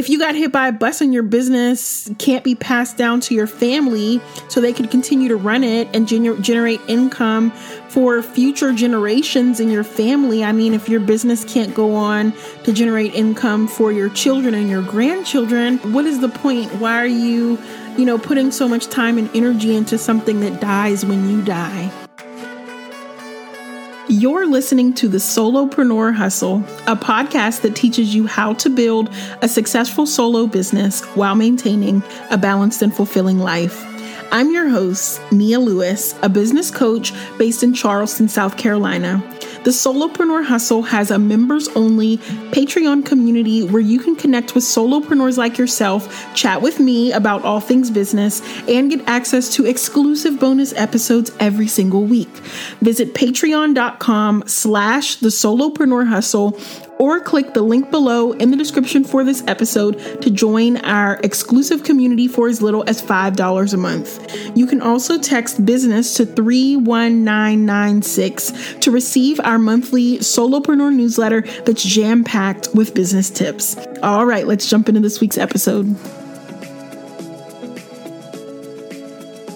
if 0.00 0.08
you 0.08 0.18
got 0.18 0.34
hit 0.34 0.50
by 0.50 0.68
a 0.68 0.72
bus 0.72 1.02
and 1.02 1.12
your 1.12 1.22
business 1.22 2.10
can't 2.16 2.42
be 2.42 2.54
passed 2.54 2.96
down 2.96 3.20
to 3.20 3.34
your 3.34 3.46
family 3.46 4.18
so 4.48 4.58
they 4.58 4.72
could 4.72 4.90
continue 4.90 5.28
to 5.28 5.36
run 5.36 5.62
it 5.62 5.86
and 5.94 6.08
gener- 6.08 6.40
generate 6.40 6.80
income 6.88 7.50
for 7.90 8.22
future 8.22 8.72
generations 8.72 9.60
in 9.60 9.68
your 9.68 9.84
family, 9.84 10.42
I 10.42 10.52
mean, 10.52 10.72
if 10.72 10.88
your 10.88 11.00
business 11.00 11.44
can't 11.44 11.74
go 11.74 11.94
on 11.94 12.32
to 12.64 12.72
generate 12.72 13.14
income 13.14 13.68
for 13.68 13.92
your 13.92 14.08
children 14.08 14.54
and 14.54 14.70
your 14.70 14.82
grandchildren, 14.82 15.76
what 15.92 16.06
is 16.06 16.20
the 16.20 16.30
point? 16.30 16.72
Why 16.76 16.96
are 16.96 17.06
you, 17.06 17.58
you 17.98 18.06
know, 18.06 18.16
putting 18.16 18.52
so 18.52 18.66
much 18.66 18.86
time 18.86 19.18
and 19.18 19.28
energy 19.36 19.76
into 19.76 19.98
something 19.98 20.40
that 20.40 20.62
dies 20.62 21.04
when 21.04 21.28
you 21.28 21.42
die? 21.42 22.09
You're 24.20 24.46
listening 24.46 24.92
to 24.96 25.08
the 25.08 25.16
Solopreneur 25.16 26.14
Hustle, 26.14 26.58
a 26.86 26.94
podcast 26.94 27.62
that 27.62 27.74
teaches 27.74 28.14
you 28.14 28.26
how 28.26 28.52
to 28.52 28.68
build 28.68 29.08
a 29.40 29.48
successful 29.48 30.04
solo 30.04 30.46
business 30.46 31.02
while 31.16 31.34
maintaining 31.34 32.02
a 32.30 32.36
balanced 32.36 32.82
and 32.82 32.94
fulfilling 32.94 33.38
life. 33.38 33.82
I'm 34.30 34.52
your 34.52 34.68
host, 34.68 35.22
Nia 35.32 35.58
Lewis, 35.58 36.14
a 36.22 36.28
business 36.28 36.70
coach 36.70 37.14
based 37.38 37.62
in 37.62 37.72
Charleston, 37.72 38.28
South 38.28 38.58
Carolina. 38.58 39.24
The 39.62 39.70
Solopreneur 39.70 40.42
Hustle 40.42 40.82
has 40.84 41.10
a 41.10 41.18
members 41.18 41.68
only 41.68 42.16
Patreon 42.50 43.04
community 43.04 43.62
where 43.62 43.82
you 43.82 43.98
can 44.00 44.16
connect 44.16 44.54
with 44.54 44.64
solopreneurs 44.64 45.36
like 45.36 45.58
yourself, 45.58 46.34
chat 46.34 46.62
with 46.62 46.80
me 46.80 47.12
about 47.12 47.44
all 47.44 47.60
things 47.60 47.90
business, 47.90 48.40
and 48.66 48.90
get 48.90 49.06
access 49.06 49.52
to 49.56 49.66
exclusive 49.66 50.40
bonus 50.40 50.72
episodes 50.72 51.30
every 51.40 51.66
single 51.66 52.04
week. 52.04 52.30
Visit 52.80 53.12
patreon.com 53.14 54.44
slash 54.46 55.16
the 55.16 55.28
solopreneur 55.28 56.06
hustle 56.06 56.58
or 57.00 57.18
click 57.18 57.54
the 57.54 57.62
link 57.62 57.90
below 57.90 58.30
in 58.32 58.50
the 58.50 58.56
description 58.56 59.02
for 59.02 59.24
this 59.24 59.42
episode 59.46 59.98
to 60.20 60.28
join 60.30 60.76
our 60.78 61.18
exclusive 61.24 61.82
community 61.82 62.28
for 62.28 62.46
as 62.46 62.60
little 62.60 62.84
as 62.86 63.00
$5 63.02 63.72
a 63.72 63.76
month. 63.78 64.36
You 64.54 64.66
can 64.66 64.82
also 64.82 65.18
text 65.18 65.64
business 65.64 66.12
to 66.14 66.26
31996 66.26 68.74
to 68.80 68.90
receive 68.90 69.40
our 69.40 69.58
monthly 69.58 70.18
solopreneur 70.18 70.94
newsletter 70.94 71.40
that's 71.64 71.82
jam 71.82 72.22
packed 72.22 72.68
with 72.74 72.92
business 72.94 73.30
tips. 73.30 73.78
All 74.02 74.26
right, 74.26 74.46
let's 74.46 74.68
jump 74.68 74.90
into 74.90 75.00
this 75.00 75.20
week's 75.20 75.38
episode. 75.38 75.96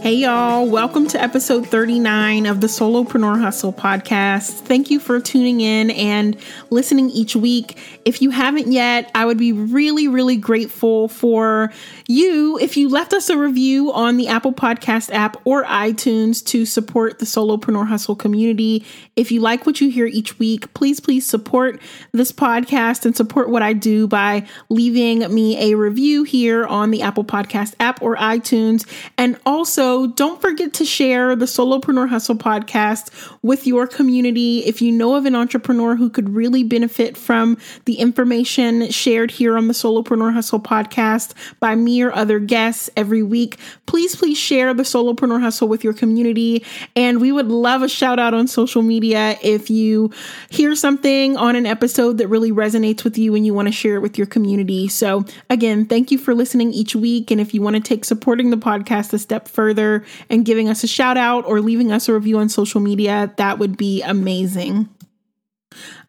Hey, 0.04 0.16
y'all. 0.16 0.68
Welcome 0.68 1.06
to 1.08 1.22
episode 1.22 1.66
39 1.66 2.44
of 2.44 2.60
the 2.60 2.66
Solopreneur 2.66 3.40
Hustle 3.40 3.72
podcast. 3.72 4.50
Thank 4.50 4.90
you 4.90 5.00
for 5.00 5.18
tuning 5.18 5.62
in 5.62 5.90
and 5.92 6.36
listening 6.68 7.08
each 7.08 7.34
week. 7.34 7.78
If 8.04 8.20
you 8.20 8.28
haven't 8.28 8.70
yet, 8.70 9.10
I 9.14 9.24
would 9.24 9.38
be 9.38 9.52
really, 9.52 10.06
really 10.06 10.36
grateful 10.36 11.08
for 11.08 11.72
you 12.06 12.58
if 12.58 12.76
you 12.76 12.90
left 12.90 13.14
us 13.14 13.30
a 13.30 13.38
review 13.38 13.94
on 13.94 14.18
the 14.18 14.28
Apple 14.28 14.52
Podcast 14.52 15.10
app 15.10 15.38
or 15.46 15.64
iTunes 15.64 16.44
to 16.48 16.66
support 16.66 17.18
the 17.18 17.24
Solopreneur 17.24 17.86
Hustle 17.86 18.14
community. 18.14 18.84
If 19.16 19.32
you 19.32 19.40
like 19.40 19.64
what 19.64 19.80
you 19.80 19.88
hear 19.88 20.04
each 20.04 20.38
week, 20.38 20.74
please, 20.74 21.00
please 21.00 21.24
support 21.24 21.80
this 22.12 22.30
podcast 22.30 23.06
and 23.06 23.16
support 23.16 23.48
what 23.48 23.62
I 23.62 23.72
do 23.72 24.06
by 24.06 24.46
leaving 24.68 25.32
me 25.34 25.72
a 25.72 25.78
review 25.78 26.24
here 26.24 26.66
on 26.66 26.90
the 26.90 27.00
Apple 27.00 27.24
Podcast 27.24 27.74
app 27.80 28.02
or 28.02 28.16
iTunes. 28.16 28.86
And 29.16 29.40
also, 29.46 29.93
don't 29.94 30.40
forget 30.40 30.72
to 30.74 30.84
share 30.84 31.36
the 31.36 31.44
Solopreneur 31.44 32.08
Hustle 32.08 32.36
podcast 32.36 33.10
with 33.42 33.66
your 33.66 33.86
community. 33.86 34.64
If 34.64 34.82
you 34.82 34.90
know 34.90 35.14
of 35.14 35.26
an 35.26 35.34
entrepreneur 35.34 35.94
who 35.94 36.10
could 36.10 36.28
really 36.30 36.64
benefit 36.64 37.16
from 37.16 37.58
the 37.84 37.94
information 37.94 38.90
shared 38.90 39.30
here 39.30 39.56
on 39.56 39.68
the 39.68 39.74
Solopreneur 39.74 40.32
Hustle 40.32 40.60
podcast 40.60 41.34
by 41.60 41.74
me 41.74 42.02
or 42.02 42.14
other 42.14 42.38
guests 42.38 42.90
every 42.96 43.22
week, 43.22 43.58
please, 43.86 44.16
please 44.16 44.38
share 44.38 44.74
the 44.74 44.82
Solopreneur 44.82 45.40
Hustle 45.40 45.68
with 45.68 45.84
your 45.84 45.92
community. 45.92 46.64
And 46.96 47.20
we 47.20 47.30
would 47.30 47.48
love 47.48 47.82
a 47.82 47.88
shout 47.88 48.18
out 48.18 48.34
on 48.34 48.48
social 48.48 48.82
media 48.82 49.38
if 49.42 49.70
you 49.70 50.10
hear 50.50 50.74
something 50.74 51.36
on 51.36 51.56
an 51.56 51.66
episode 51.66 52.18
that 52.18 52.28
really 52.28 52.52
resonates 52.52 53.04
with 53.04 53.18
you 53.18 53.34
and 53.34 53.46
you 53.46 53.54
want 53.54 53.68
to 53.68 53.72
share 53.72 53.96
it 53.96 54.00
with 54.00 54.18
your 54.18 54.26
community. 54.26 54.88
So, 54.88 55.24
again, 55.50 55.86
thank 55.86 56.10
you 56.10 56.18
for 56.18 56.34
listening 56.34 56.72
each 56.72 56.96
week. 56.96 57.30
And 57.30 57.40
if 57.40 57.52
you 57.54 57.62
want 57.62 57.76
to 57.76 57.82
take 57.82 58.04
supporting 58.04 58.50
the 58.50 58.56
podcast 58.56 59.12
a 59.12 59.18
step 59.18 59.46
further, 59.48 59.83
and 60.30 60.44
giving 60.44 60.68
us 60.68 60.84
a 60.84 60.86
shout 60.86 61.16
out 61.16 61.44
or 61.46 61.60
leaving 61.60 61.92
us 61.92 62.08
a 62.08 62.14
review 62.14 62.38
on 62.38 62.48
social 62.48 62.80
media, 62.80 63.32
that 63.36 63.58
would 63.58 63.76
be 63.76 64.02
amazing. 64.02 64.88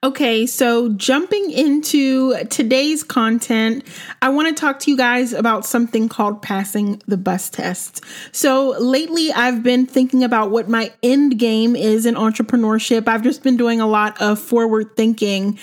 Okay, 0.05 0.45
so 0.45 0.89
jumping 0.89 1.49
into 1.49 2.35
today's 2.51 3.01
content, 3.01 3.83
I 4.21 4.29
want 4.29 4.47
to 4.47 4.53
talk 4.53 4.77
to 4.81 4.91
you 4.91 4.95
guys 4.95 5.33
about 5.33 5.65
something 5.65 6.09
called 6.09 6.43
passing 6.43 7.01
the 7.07 7.17
bus 7.17 7.49
test. 7.49 8.03
So, 8.31 8.75
lately 8.77 9.31
I've 9.31 9.63
been 9.63 9.87
thinking 9.87 10.23
about 10.23 10.51
what 10.51 10.69
my 10.69 10.93
end 11.01 11.39
game 11.39 11.75
is 11.75 12.05
in 12.05 12.13
entrepreneurship. 12.13 13.07
I've 13.07 13.23
just 13.23 13.41
been 13.41 13.57
doing 13.57 13.81
a 13.81 13.87
lot 13.87 14.21
of 14.21 14.37
forward 14.37 14.95
thinking. 14.95 15.57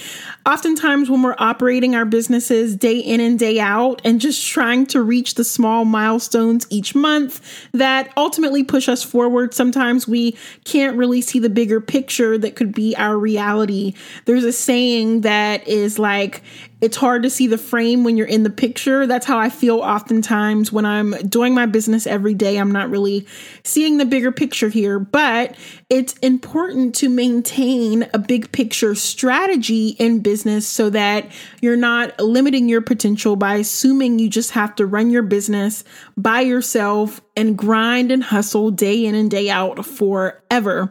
Oftentimes, 0.44 1.08
when 1.08 1.22
we're 1.22 1.36
operating 1.38 1.94
our 1.94 2.04
businesses 2.04 2.74
day 2.74 2.98
in 2.98 3.20
and 3.20 3.38
day 3.38 3.60
out 3.60 4.02
and 4.04 4.20
just 4.20 4.44
trying 4.44 4.86
to 4.86 5.02
reach 5.02 5.36
the 5.36 5.44
small 5.44 5.84
milestones 5.84 6.66
each 6.68 6.96
month 6.96 7.68
that 7.70 8.12
ultimately 8.16 8.64
push 8.64 8.88
us 8.88 9.04
forward, 9.04 9.54
sometimes 9.54 10.08
we 10.08 10.36
can't 10.64 10.96
really 10.96 11.20
see 11.20 11.38
the 11.38 11.48
bigger 11.48 11.80
picture 11.80 12.36
that 12.38 12.56
could 12.56 12.74
be 12.74 12.96
our 12.96 13.16
reality. 13.16 13.94
A 14.38 14.52
saying 14.52 15.22
that 15.22 15.66
is 15.68 15.98
like, 15.98 16.42
it's 16.82 16.96
hard 16.96 17.22
to 17.22 17.30
see 17.30 17.46
the 17.46 17.58
frame 17.58 18.02
when 18.02 18.16
you're 18.16 18.26
in 18.26 18.42
the 18.42 18.50
picture. 18.50 19.06
That's 19.06 19.24
how 19.24 19.38
I 19.38 19.50
feel 19.50 19.78
oftentimes 19.78 20.72
when 20.72 20.84
I'm 20.84 21.12
doing 21.28 21.54
my 21.54 21.64
business 21.66 22.08
every 22.08 22.34
day. 22.34 22.56
I'm 22.56 22.72
not 22.72 22.90
really 22.90 23.24
seeing 23.62 23.98
the 23.98 24.04
bigger 24.04 24.32
picture 24.32 24.68
here, 24.68 24.98
but 24.98 25.54
it's 25.88 26.14
important 26.14 26.96
to 26.96 27.08
maintain 27.08 28.08
a 28.12 28.18
big 28.18 28.50
picture 28.50 28.96
strategy 28.96 29.90
in 29.90 30.20
business 30.20 30.66
so 30.66 30.90
that 30.90 31.30
you're 31.60 31.76
not 31.76 32.18
limiting 32.18 32.68
your 32.68 32.80
potential 32.80 33.36
by 33.36 33.54
assuming 33.54 34.18
you 34.18 34.28
just 34.28 34.50
have 34.50 34.74
to 34.74 34.84
run 34.84 35.10
your 35.10 35.22
business 35.22 35.84
by 36.16 36.40
yourself 36.40 37.20
and 37.36 37.56
grind 37.56 38.10
and 38.10 38.24
hustle 38.24 38.72
day 38.72 39.04
in 39.04 39.14
and 39.14 39.30
day 39.30 39.48
out 39.48 39.86
forever 39.86 40.88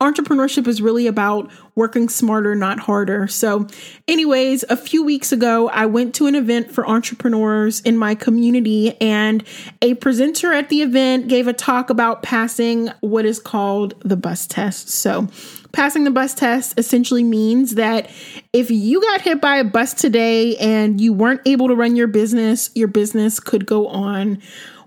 entrepreneurship 0.00 0.66
is 0.66 0.82
really 0.82 1.06
about 1.06 1.50
working 1.74 2.08
smarter, 2.08 2.54
not 2.54 2.78
harder. 2.78 3.26
So, 3.26 3.66
anyways, 4.06 4.64
a 4.68 4.76
few 4.76 5.04
weeks 5.04 5.32
ago, 5.32 5.68
I 5.68 5.86
went 5.86 6.14
to 6.16 6.26
an 6.26 6.34
event 6.34 6.70
for 6.70 6.86
entrepreneurs 6.86 7.80
in 7.80 7.96
my 7.96 8.14
community, 8.14 9.00
and 9.00 9.44
a 9.82 9.94
presenter 9.94 10.52
at 10.52 10.68
the 10.68 10.82
event 10.82 11.28
gave 11.28 11.48
a 11.48 11.52
talk 11.52 11.90
about 11.90 12.22
passing 12.22 12.90
what 13.00 13.24
is 13.24 13.38
called 13.38 13.94
the 14.04 14.16
bus 14.16 14.46
test. 14.46 14.88
So, 14.88 15.28
passing 15.72 16.04
the 16.04 16.10
bus 16.10 16.34
test 16.34 16.78
essentially 16.78 17.24
means 17.24 17.74
that 17.74 18.10
if 18.52 18.70
you 18.70 19.00
got 19.00 19.20
hit 19.20 19.40
by 19.40 19.56
a 19.56 19.64
bus 19.64 19.94
today 19.94 20.56
and 20.56 21.00
you 21.00 21.12
weren't 21.12 21.40
able 21.44 21.68
to 21.68 21.74
run 21.74 21.96
your 21.96 22.06
business, 22.06 22.70
your 22.74 22.88
business 22.88 23.40
could 23.40 23.66
go 23.66 23.88
on 23.88 24.40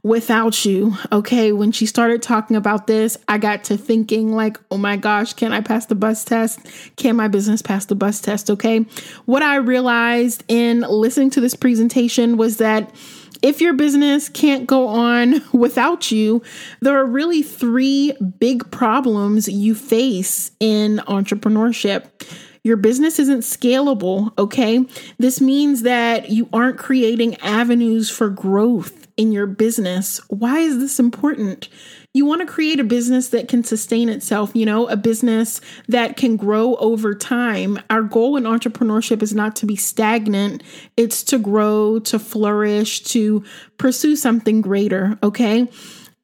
without 0.03 0.65
you. 0.65 0.95
Okay. 1.11 1.51
When 1.51 1.71
she 1.71 1.85
started 1.85 2.21
talking 2.21 2.55
about 2.55 2.87
this, 2.87 3.17
I 3.27 3.37
got 3.37 3.63
to 3.65 3.77
thinking, 3.77 4.33
like, 4.33 4.57
oh 4.71 4.77
my 4.77 4.97
gosh, 4.97 5.33
can 5.33 5.53
I 5.53 5.61
pass 5.61 5.85
the 5.85 5.95
bus 5.95 6.23
test? 6.23 6.59
Can 6.95 7.15
my 7.15 7.27
business 7.27 7.61
pass 7.61 7.85
the 7.85 7.95
bus 7.95 8.21
test? 8.21 8.49
Okay. 8.49 8.85
What 9.25 9.43
I 9.43 9.57
realized 9.57 10.43
in 10.47 10.81
listening 10.81 11.29
to 11.31 11.41
this 11.41 11.55
presentation 11.55 12.37
was 12.37 12.57
that 12.57 12.93
if 13.41 13.61
your 13.61 13.73
business 13.73 14.29
can't 14.29 14.65
go 14.65 14.87
on 14.87 15.41
without 15.53 16.11
you, 16.11 16.41
there 16.81 16.97
are 16.97 17.05
really 17.05 17.43
three 17.43 18.13
big 18.39 18.69
problems 18.71 19.47
you 19.47 19.75
face 19.75 20.51
in 20.59 20.97
entrepreneurship. 21.07 22.07
Your 22.63 22.77
business 22.77 23.19
isn't 23.19 23.41
scalable, 23.41 24.37
okay? 24.37 24.85
This 25.19 25.39
means 25.39 25.83
that 25.83 26.29
you 26.29 26.49
aren't 26.51 26.77
creating 26.77 27.35
avenues 27.35 28.09
for 28.09 28.29
growth 28.29 29.06
in 29.17 29.31
your 29.31 29.47
business. 29.47 30.21
Why 30.29 30.59
is 30.59 30.79
this 30.79 30.99
important? 30.99 31.67
You 32.13 32.25
want 32.25 32.41
to 32.41 32.47
create 32.47 32.79
a 32.79 32.83
business 32.83 33.29
that 33.29 33.47
can 33.47 33.63
sustain 33.63 34.09
itself, 34.09 34.51
you 34.53 34.65
know, 34.65 34.87
a 34.87 34.95
business 34.95 35.59
that 35.87 36.17
can 36.17 36.37
grow 36.37 36.75
over 36.75 37.13
time. 37.13 37.79
Our 37.89 38.03
goal 38.03 38.37
in 38.37 38.43
entrepreneurship 38.43 39.21
is 39.21 39.33
not 39.33 39.55
to 39.57 39.65
be 39.65 39.75
stagnant, 39.75 40.63
it's 40.95 41.23
to 41.23 41.37
grow, 41.37 41.99
to 41.99 42.19
flourish, 42.19 43.03
to 43.05 43.43
pursue 43.77 44.15
something 44.15 44.61
greater, 44.61 45.17
okay? 45.21 45.67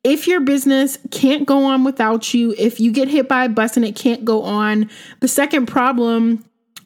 If 0.04 0.28
your 0.28 0.42
business 0.42 0.98
can't 1.12 1.46
go 1.46 1.64
on 1.66 1.84
without 1.84 2.34
you, 2.34 2.54
if 2.58 2.80
you 2.80 2.92
get 2.92 3.08
hit 3.08 3.28
by 3.28 3.46
a 3.46 3.50
bus 3.50 3.78
and 3.78 3.86
it 3.86 3.96
can't 3.96 4.26
go 4.26 4.44
on, 4.44 4.90
the 5.20 5.28
second 5.28 5.68
problem 5.68 6.44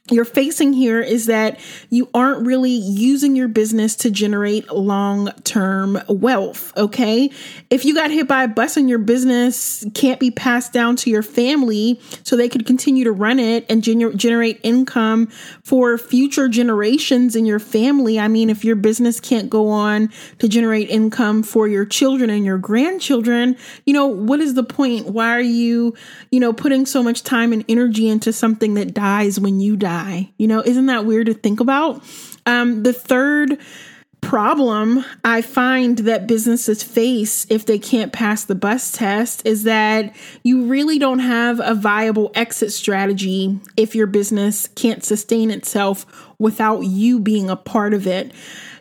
you're 0.10 0.26
facing 0.26 0.74
here 0.74 1.02
is 1.02 1.26
that 1.26 1.60
you 1.90 2.10
aren't 2.14 2.46
really 2.46 2.72
using 2.72 3.36
your 3.36 3.48
business 3.48 3.96
to 3.98 4.10
generate 4.10 4.72
long 4.72 5.32
term 5.44 6.00
wealth. 6.08 6.76
Okay. 6.78 7.30
If 7.70 7.84
you 7.84 7.94
got 7.94 8.12
hit 8.12 8.28
by 8.28 8.44
a 8.44 8.48
bus 8.48 8.78
and 8.78 8.90
your 8.90 9.00
business 9.00 9.86
can't 9.94 10.20
be 10.20 10.32
passed 10.32 10.72
down 10.72 10.96
to 10.98 11.10
your 11.10 11.24
family 11.24 12.00
so 12.24 12.36
they 12.36 12.48
could 12.48 12.66
continue 12.66 13.04
to 13.04 13.12
run 13.12 13.40
it 13.40 13.66
and 13.70 13.84
gener- 13.84 14.16
generate 14.16 14.60
income 14.64 15.28
for 15.64 15.98
future 15.98 16.48
generations 16.48 17.36
in 17.36 17.46
your 17.46 17.60
family. 17.60 18.20
I 18.20 18.28
mean, 18.28 18.50
if 18.50 18.64
your 18.64 18.76
business 18.76 19.20
can't 19.20 19.50
go 19.50 19.70
on 19.70 20.10
to 20.40 20.48
generate 20.48 20.90
income 20.90 21.44
for 21.44 21.68
your 21.68 21.86
children 21.86 22.30
and 22.30 22.46
your 22.46 22.58
grandchildren, 22.58 23.58
you 23.86 23.94
know, 23.94 24.08
what 24.08 24.40
is 24.40 24.54
the 24.54 24.64
point? 24.64 25.08
Why 25.08 25.36
are 25.36 25.42
you, 25.42 25.96
you 26.32 26.40
know, 26.40 26.54
putting 26.54 26.86
so 26.86 27.04
much 27.04 27.24
time 27.24 27.52
and 27.52 27.66
energy 27.68 28.08
into 28.08 28.32
something 28.32 28.76
that 28.76 28.94
dies 28.94 29.40
when 29.40 29.60
you 29.60 29.76
die? 29.76 29.97
Die. 29.98 30.30
You 30.38 30.48
know, 30.48 30.62
isn't 30.62 30.86
that 30.88 31.06
weird 31.06 31.28
to 31.28 31.34
think 31.34 31.60
about? 31.60 32.04
Um, 32.46 32.84
the 32.84 32.94
third 32.94 33.60
problem 34.22 35.06
I 35.24 35.42
find 35.42 35.98
that 36.00 36.28
businesses 36.28 36.84
face 36.84 37.46
if 37.50 37.66
they 37.66 37.80
can't 37.80 38.12
pass 38.12 38.44
the 38.44 38.56
bus 38.56 38.92
test 38.92 39.46
is 39.46 39.64
that 39.64 40.16
you 40.44 40.66
really 40.66 41.00
don't 41.00 41.20
have 41.20 41.60
a 41.64 41.76
viable 41.76 42.32
exit 42.36 42.74
strategy 42.74 43.60
if 43.76 43.96
your 43.96 44.08
business 44.08 44.68
can't 44.76 45.04
sustain 45.04 45.52
itself 45.52 46.06
without 46.40 46.82
you 46.82 47.20
being 47.20 47.50
a 47.50 47.56
part 47.56 47.94
of 47.94 48.08
it. 48.08 48.32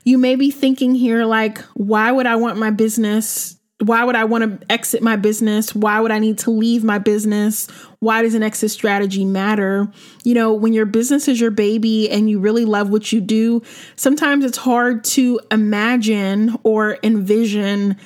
You 0.04 0.18
may 0.18 0.36
be 0.36 0.50
thinking 0.50 0.94
here, 0.94 1.24
like, 1.24 1.58
why 1.74 2.12
would 2.12 2.26
I 2.26 2.36
want 2.36 2.58
my 2.58 2.70
business 2.70 3.56
why 3.81 4.05
would 4.05 4.17
I 4.17 4.25
want 4.25 4.61
to 4.61 4.73
exit 4.73 5.02
my 5.02 5.17
business? 5.17 5.75
Why 5.75 6.00
would 6.00 6.11
I 6.11 6.19
need 6.19 6.38
to 6.38 6.50
leave 6.50 6.82
my 6.82 6.99
business? 6.99 7.69
Why 7.99 8.23
does 8.23 8.34
an 8.34 8.43
exit 8.43 8.70
strategy 8.70 9.25
matter? 9.25 9.90
You 10.25 10.34
know, 10.34 10.55
when 10.55 10.73
your 10.73 10.87
business 10.87 11.28
is 11.28 11.40
your 11.40 11.50
baby 11.50 12.11
and 12.11 12.31
you 12.31 12.38
really 12.38 12.64
love 12.64 12.88
what 12.88 13.12
you 13.12 13.20
do, 13.20 13.62
sometimes 13.94 14.44
it's 14.46 14.56
hard 14.56 15.05
to 15.05 15.40
imagine 15.50 16.56
or 16.62 16.99
envision 17.02 17.96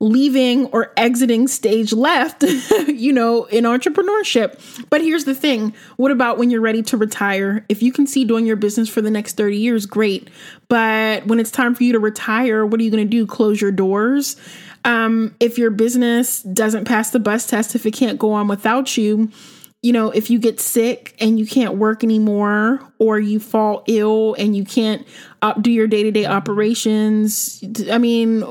leaving 0.00 0.66
or 0.66 0.92
exiting 0.96 1.46
stage 1.46 1.92
left, 1.92 2.42
you 2.88 3.12
know, 3.12 3.44
in 3.44 3.64
entrepreneurship. 3.64 4.88
But 4.90 5.00
here's 5.00 5.24
the 5.24 5.34
thing 5.34 5.74
what 5.96 6.10
about 6.10 6.38
when 6.38 6.50
you're 6.50 6.60
ready 6.60 6.82
to 6.82 6.96
retire? 6.96 7.64
If 7.68 7.82
you 7.82 7.92
can 7.92 8.06
see 8.06 8.24
doing 8.24 8.46
your 8.46 8.56
business 8.56 8.88
for 8.88 9.00
the 9.00 9.10
next 9.10 9.36
30 9.36 9.56
years, 9.56 9.86
great. 9.86 10.28
But 10.68 11.26
when 11.26 11.38
it's 11.38 11.52
time 11.52 11.74
for 11.76 11.84
you 11.84 11.92
to 11.92 12.00
retire, 12.00 12.66
what 12.66 12.80
are 12.80 12.82
you 12.82 12.90
going 12.90 13.04
to 13.04 13.10
do? 13.10 13.26
Close 13.26 13.60
your 13.60 13.72
doors? 13.72 14.36
Um, 14.84 15.34
if 15.40 15.56
your 15.58 15.70
business 15.70 16.42
doesn't 16.42 16.84
pass 16.84 17.10
the 17.10 17.20
bus 17.20 17.46
test, 17.46 17.74
if 17.74 17.86
it 17.86 17.92
can't 17.92 18.18
go 18.18 18.32
on 18.32 18.48
without 18.48 18.96
you, 18.96 19.30
you 19.82 19.92
know, 19.92 20.10
if 20.10 20.30
you 20.30 20.38
get 20.38 20.60
sick 20.60 21.14
and 21.20 21.38
you 21.38 21.46
can't 21.46 21.74
work 21.74 22.02
anymore, 22.02 22.80
or 22.98 23.18
you 23.18 23.38
fall 23.38 23.84
ill 23.86 24.34
and 24.38 24.56
you 24.56 24.64
can't 24.64 25.06
do 25.60 25.70
your 25.70 25.86
day 25.86 26.02
to 26.02 26.10
day 26.10 26.24
operations, 26.24 27.62
I 27.90 27.98
mean, 27.98 28.44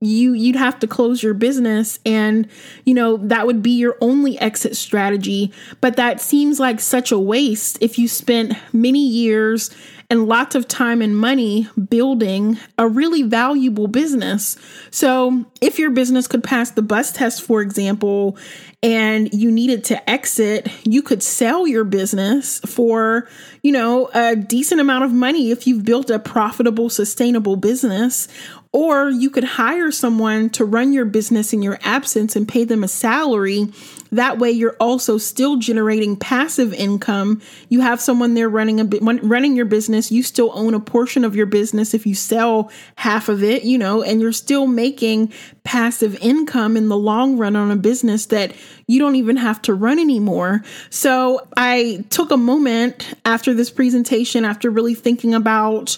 you 0.00 0.32
you'd 0.32 0.56
have 0.56 0.78
to 0.78 0.86
close 0.86 1.22
your 1.22 1.34
business 1.34 1.98
and 2.06 2.48
you 2.84 2.94
know 2.94 3.18
that 3.18 3.46
would 3.46 3.62
be 3.62 3.72
your 3.72 3.96
only 4.00 4.38
exit 4.38 4.74
strategy 4.74 5.52
but 5.82 5.96
that 5.96 6.20
seems 6.20 6.58
like 6.58 6.80
such 6.80 7.12
a 7.12 7.18
waste 7.18 7.76
if 7.82 7.98
you 7.98 8.08
spent 8.08 8.54
many 8.72 9.06
years 9.06 9.70
and 10.10 10.26
lots 10.26 10.56
of 10.56 10.66
time 10.66 11.00
and 11.00 11.16
money 11.16 11.68
building 11.88 12.58
a 12.76 12.88
really 12.88 13.22
valuable 13.22 13.86
business. 13.86 14.56
So, 14.90 15.46
if 15.60 15.78
your 15.78 15.90
business 15.90 16.26
could 16.26 16.42
pass 16.42 16.72
the 16.72 16.82
bus 16.82 17.12
test, 17.12 17.42
for 17.42 17.62
example, 17.62 18.36
and 18.82 19.32
you 19.32 19.52
needed 19.52 19.84
to 19.84 20.10
exit, 20.10 20.68
you 20.84 21.02
could 21.02 21.22
sell 21.22 21.66
your 21.66 21.84
business 21.84 22.58
for, 22.60 23.28
you 23.62 23.70
know, 23.70 24.10
a 24.12 24.34
decent 24.34 24.80
amount 24.80 25.04
of 25.04 25.12
money 25.12 25.52
if 25.52 25.66
you've 25.66 25.84
built 25.84 26.10
a 26.10 26.18
profitable, 26.18 26.90
sustainable 26.90 27.56
business. 27.56 28.26
Or 28.72 29.10
you 29.10 29.30
could 29.30 29.44
hire 29.44 29.90
someone 29.90 30.50
to 30.50 30.64
run 30.64 30.92
your 30.92 31.04
business 31.04 31.52
in 31.52 31.60
your 31.60 31.78
absence 31.82 32.36
and 32.36 32.46
pay 32.46 32.64
them 32.64 32.84
a 32.84 32.88
salary 32.88 33.66
that 34.12 34.38
way, 34.38 34.50
you're 34.50 34.76
also 34.80 35.18
still 35.18 35.56
generating 35.56 36.16
passive 36.16 36.74
income. 36.74 37.40
You 37.68 37.80
have 37.80 38.00
someone 38.00 38.34
there 38.34 38.48
running 38.48 38.80
a 38.80 38.84
running 39.22 39.54
your 39.54 39.66
business. 39.66 40.10
You 40.10 40.22
still 40.22 40.50
own 40.54 40.74
a 40.74 40.80
portion 40.80 41.24
of 41.24 41.36
your 41.36 41.46
business 41.46 41.94
if 41.94 42.06
you 42.06 42.14
sell 42.14 42.72
half 42.96 43.28
of 43.28 43.42
it, 43.42 43.62
you 43.62 43.78
know, 43.78 44.02
and 44.02 44.20
you're 44.20 44.32
still 44.32 44.66
making 44.66 45.32
passive 45.62 46.16
income 46.16 46.76
in 46.76 46.88
the 46.88 46.96
long 46.96 47.38
run 47.38 47.54
on 47.54 47.70
a 47.70 47.76
business 47.76 48.26
that 48.26 48.52
you 48.86 48.98
don't 48.98 49.14
even 49.14 49.36
have 49.36 49.62
to 49.62 49.74
run 49.74 50.00
anymore. 50.00 50.62
So 50.88 51.46
I 51.56 52.04
took 52.10 52.32
a 52.32 52.36
moment 52.36 53.14
after 53.24 53.54
this 53.54 53.70
presentation, 53.70 54.44
after 54.44 54.70
really 54.70 54.94
thinking 54.94 55.34
about 55.34 55.96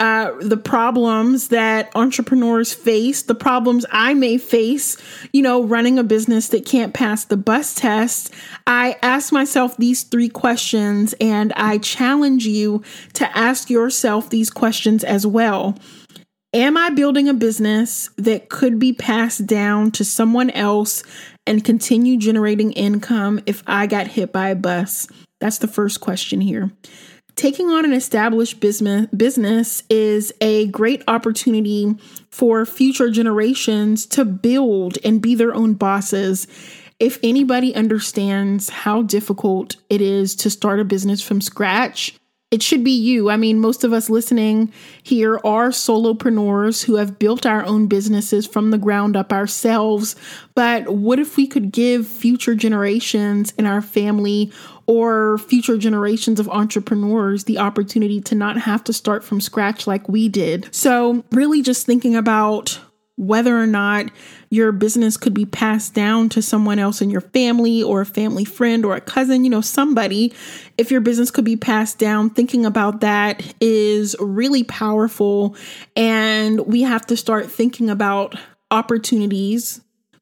uh, 0.00 0.32
the 0.40 0.56
problems 0.56 1.48
that 1.48 1.90
entrepreneurs 1.94 2.72
face, 2.72 3.22
the 3.22 3.34
problems 3.34 3.86
I 3.92 4.14
may 4.14 4.38
face, 4.38 4.96
you 5.32 5.42
know, 5.42 5.62
running 5.62 5.98
a 5.98 6.04
business 6.04 6.48
that 6.48 6.66
can't 6.66 6.94
pass 6.94 7.24
the 7.24 7.36
bus 7.36 7.74
test, 7.74 8.32
I 8.66 8.96
ask 9.02 9.32
myself 9.32 9.76
these 9.76 10.02
three 10.02 10.28
questions 10.28 11.14
and 11.20 11.52
I 11.54 11.78
challenge 11.78 12.46
you 12.46 12.82
to 13.14 13.36
ask 13.36 13.70
yourself 13.70 14.30
these 14.30 14.50
questions 14.50 15.04
as 15.04 15.26
well. 15.26 15.78
Am 16.52 16.76
I 16.76 16.90
building 16.90 17.28
a 17.28 17.34
business 17.34 18.10
that 18.16 18.48
could 18.48 18.78
be 18.78 18.92
passed 18.92 19.46
down 19.46 19.90
to 19.92 20.04
someone 20.04 20.50
else 20.50 21.02
and 21.46 21.64
continue 21.64 22.16
generating 22.16 22.72
income 22.72 23.40
if 23.44 23.62
I 23.66 23.86
got 23.86 24.06
hit 24.06 24.32
by 24.32 24.50
a 24.50 24.54
bus? 24.54 25.08
That's 25.40 25.58
the 25.58 25.68
first 25.68 26.00
question 26.00 26.40
here. 26.40 26.70
Taking 27.36 27.68
on 27.68 27.84
an 27.84 27.92
established 27.92 28.60
business 28.60 29.06
business 29.06 29.82
is 29.90 30.32
a 30.40 30.68
great 30.68 31.02
opportunity 31.08 31.94
for 32.30 32.64
future 32.64 33.10
generations 33.10 34.06
to 34.06 34.24
build 34.24 34.98
and 35.04 35.20
be 35.20 35.34
their 35.34 35.52
own 35.52 35.74
bosses. 35.74 36.46
If 37.00 37.18
anybody 37.24 37.74
understands 37.74 38.68
how 38.68 39.02
difficult 39.02 39.76
it 39.90 40.00
is 40.00 40.36
to 40.36 40.50
start 40.50 40.78
a 40.78 40.84
business 40.84 41.20
from 41.20 41.40
scratch, 41.40 42.14
it 42.54 42.62
should 42.62 42.84
be 42.84 42.92
you. 42.92 43.30
I 43.30 43.36
mean, 43.36 43.58
most 43.58 43.82
of 43.82 43.92
us 43.92 44.08
listening 44.08 44.72
here 45.02 45.40
are 45.42 45.70
solopreneurs 45.70 46.84
who 46.84 46.94
have 46.94 47.18
built 47.18 47.46
our 47.46 47.66
own 47.66 47.88
businesses 47.88 48.46
from 48.46 48.70
the 48.70 48.78
ground 48.78 49.16
up 49.16 49.32
ourselves. 49.32 50.14
But 50.54 50.88
what 50.88 51.18
if 51.18 51.36
we 51.36 51.48
could 51.48 51.72
give 51.72 52.06
future 52.06 52.54
generations 52.54 53.52
in 53.58 53.66
our 53.66 53.82
family 53.82 54.52
or 54.86 55.38
future 55.38 55.76
generations 55.76 56.40
of 56.40 56.48
entrepreneurs 56.48 57.44
the 57.44 57.58
opportunity 57.58 58.20
to 58.20 58.34
not 58.34 58.58
have 58.58 58.84
to 58.84 58.92
start 58.92 59.24
from 59.24 59.40
scratch 59.40 59.86
like 59.86 60.08
we 60.08 60.28
did. 60.28 60.68
So, 60.74 61.24
really 61.30 61.62
just 61.62 61.86
thinking 61.86 62.16
about 62.16 62.80
whether 63.16 63.56
or 63.56 63.66
not 63.66 64.06
your 64.50 64.72
business 64.72 65.16
could 65.16 65.34
be 65.34 65.46
passed 65.46 65.94
down 65.94 66.28
to 66.28 66.42
someone 66.42 66.78
else 66.78 67.00
in 67.00 67.10
your 67.10 67.20
family 67.20 67.82
or 67.82 68.00
a 68.00 68.06
family 68.06 68.44
friend 68.44 68.84
or 68.84 68.96
a 68.96 69.00
cousin, 69.00 69.44
you 69.44 69.50
know, 69.50 69.60
somebody. 69.60 70.32
If 70.76 70.90
your 70.90 71.00
business 71.00 71.30
could 71.30 71.44
be 71.44 71.56
passed 71.56 71.98
down, 71.98 72.30
thinking 72.30 72.66
about 72.66 73.00
that 73.02 73.54
is 73.60 74.16
really 74.18 74.64
powerful. 74.64 75.56
And 75.94 76.60
we 76.66 76.82
have 76.82 77.06
to 77.06 77.16
start 77.16 77.50
thinking 77.50 77.88
about 77.88 78.36
opportunities 78.70 79.80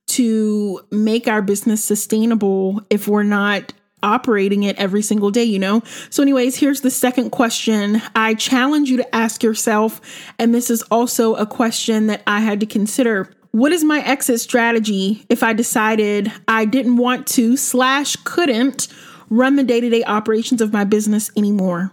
to 0.09 0.81
make 0.91 1.27
our 1.27 1.41
business 1.41 1.83
sustainable 1.83 2.83
if 2.91 3.09
we're 3.09 3.23
not 3.23 3.73
operating 4.03 4.63
it 4.63 4.77
every 4.77 5.03
single 5.03 5.31
day, 5.31 5.45
you 5.45 5.59
know? 5.59 5.83
So, 6.11 6.23
anyways, 6.23 6.57
here's 6.57 6.81
the 6.81 6.91
second 6.91 7.31
question 7.31 8.03
I 8.15 8.35
challenge 8.35 8.91
you 8.91 8.97
to 8.99 9.15
ask 9.15 9.43
yourself, 9.43 10.01
and 10.39 10.55
this 10.55 10.71
is 10.71 10.83
also 10.91 11.35
a 11.35 11.47
question 11.47 12.07
that 12.09 12.23
I 12.27 12.41
had 12.41 12.61
to 12.61 12.67
consider. 12.67 13.31
What 13.53 13.73
is 13.73 13.85
my 13.85 14.01
exit 14.01 14.41
strategy 14.41 15.27
if 15.29 15.43
I 15.43 15.53
decided 15.53 16.33
I 16.49 16.65
didn't 16.65 16.97
want 16.97 17.27
to 17.29 17.57
slash 17.57 18.17
couldn't 18.25 18.89
run 19.29 19.57
the 19.57 19.63
day 19.63 19.81
to 19.81 19.91
day 19.91 20.05
operations 20.05 20.61
of 20.61 20.73
my 20.73 20.85
business 20.85 21.31
anymore? 21.37 21.93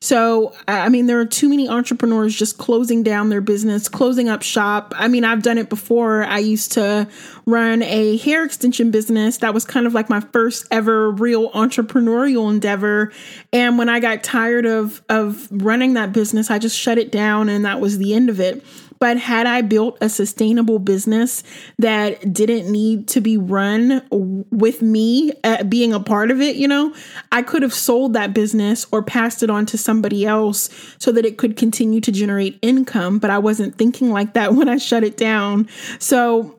So, 0.00 0.54
I 0.68 0.88
mean, 0.88 1.06
there 1.06 1.18
are 1.18 1.26
too 1.26 1.48
many 1.48 1.68
entrepreneurs 1.68 2.36
just 2.36 2.58
closing 2.58 3.02
down 3.02 3.28
their 3.28 3.40
business, 3.40 3.88
closing 3.88 4.28
up 4.28 4.42
shop. 4.42 4.94
I 4.96 5.08
mean, 5.08 5.24
I've 5.24 5.42
done 5.42 5.58
it 5.58 5.68
before. 5.68 6.22
I 6.22 6.38
used 6.38 6.72
to 6.72 7.08
run 7.46 7.82
a 7.82 8.16
hair 8.18 8.44
extension 8.44 8.90
business. 8.90 9.38
That 9.38 9.54
was 9.54 9.64
kind 9.64 9.86
of 9.86 9.94
like 9.94 10.08
my 10.08 10.20
first 10.20 10.66
ever 10.70 11.10
real 11.10 11.50
entrepreneurial 11.50 12.50
endeavor. 12.50 13.12
And 13.52 13.78
when 13.78 13.88
I 13.88 14.00
got 14.00 14.22
tired 14.22 14.66
of 14.66 15.02
of 15.08 15.48
running 15.50 15.94
that 15.94 16.12
business, 16.12 16.50
I 16.50 16.58
just 16.58 16.78
shut 16.78 16.98
it 16.98 17.10
down 17.10 17.48
and 17.48 17.64
that 17.64 17.80
was 17.80 17.98
the 17.98 18.14
end 18.14 18.28
of 18.28 18.38
it. 18.38 18.64
But 18.98 19.18
had 19.18 19.46
I 19.46 19.62
built 19.62 19.98
a 20.00 20.08
sustainable 20.08 20.78
business 20.78 21.42
that 21.78 22.32
didn't 22.32 22.70
need 22.70 23.08
to 23.08 23.20
be 23.20 23.36
run 23.36 24.02
with 24.10 24.82
me 24.82 25.32
uh, 25.44 25.64
being 25.64 25.92
a 25.92 26.00
part 26.00 26.30
of 26.30 26.40
it, 26.40 26.56
you 26.56 26.68
know, 26.68 26.94
I 27.32 27.42
could 27.42 27.62
have 27.62 27.74
sold 27.74 28.12
that 28.14 28.34
business 28.34 28.86
or 28.92 29.02
passed 29.02 29.42
it 29.42 29.50
on 29.50 29.66
to 29.66 29.78
somebody 29.78 30.26
else 30.26 30.70
so 30.98 31.12
that 31.12 31.24
it 31.24 31.38
could 31.38 31.56
continue 31.56 32.00
to 32.00 32.12
generate 32.12 32.58
income. 32.62 33.18
But 33.18 33.30
I 33.30 33.38
wasn't 33.38 33.76
thinking 33.76 34.10
like 34.10 34.34
that 34.34 34.54
when 34.54 34.68
I 34.68 34.76
shut 34.76 35.04
it 35.04 35.16
down. 35.16 35.68
So 35.98 36.55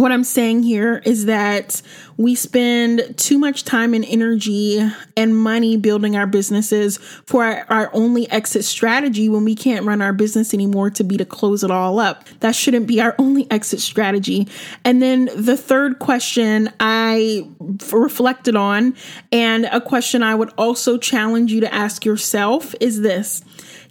what 0.00 0.12
I'm 0.12 0.24
saying 0.24 0.62
here 0.62 1.02
is 1.04 1.26
that 1.26 1.82
we 2.16 2.34
spend 2.34 3.14
too 3.16 3.38
much 3.38 3.64
time 3.64 3.94
and 3.94 4.04
energy 4.04 4.80
and 5.16 5.36
money 5.36 5.76
building 5.76 6.16
our 6.16 6.26
businesses 6.26 6.98
for 6.98 7.44
our, 7.44 7.66
our, 7.68 7.90
only 7.94 8.30
exit 8.30 8.64
strategy 8.64 9.28
when 9.28 9.44
we 9.44 9.54
can't 9.54 9.86
run 9.86 10.02
our 10.02 10.12
business 10.12 10.52
anymore 10.52 10.90
to 10.90 11.04
be 11.04 11.16
to 11.16 11.24
close 11.24 11.64
it 11.64 11.70
all 11.70 11.98
up. 11.98 12.24
That 12.40 12.54
shouldn't 12.54 12.86
be 12.86 13.00
our 13.00 13.14
only 13.18 13.50
exit 13.50 13.80
strategy. 13.80 14.48
And 14.84 15.00
then 15.00 15.30
the 15.34 15.56
third 15.56 15.98
question 15.98 16.70
I 16.78 17.48
reflected 17.90 18.56
on, 18.56 18.94
and 19.32 19.66
a 19.66 19.80
question 19.80 20.22
I 20.22 20.34
would 20.34 20.52
also 20.58 20.98
challenge 20.98 21.52
you 21.52 21.60
to 21.60 21.74
ask 21.74 22.04
yourself 22.04 22.74
is 22.80 23.00
this 23.00 23.42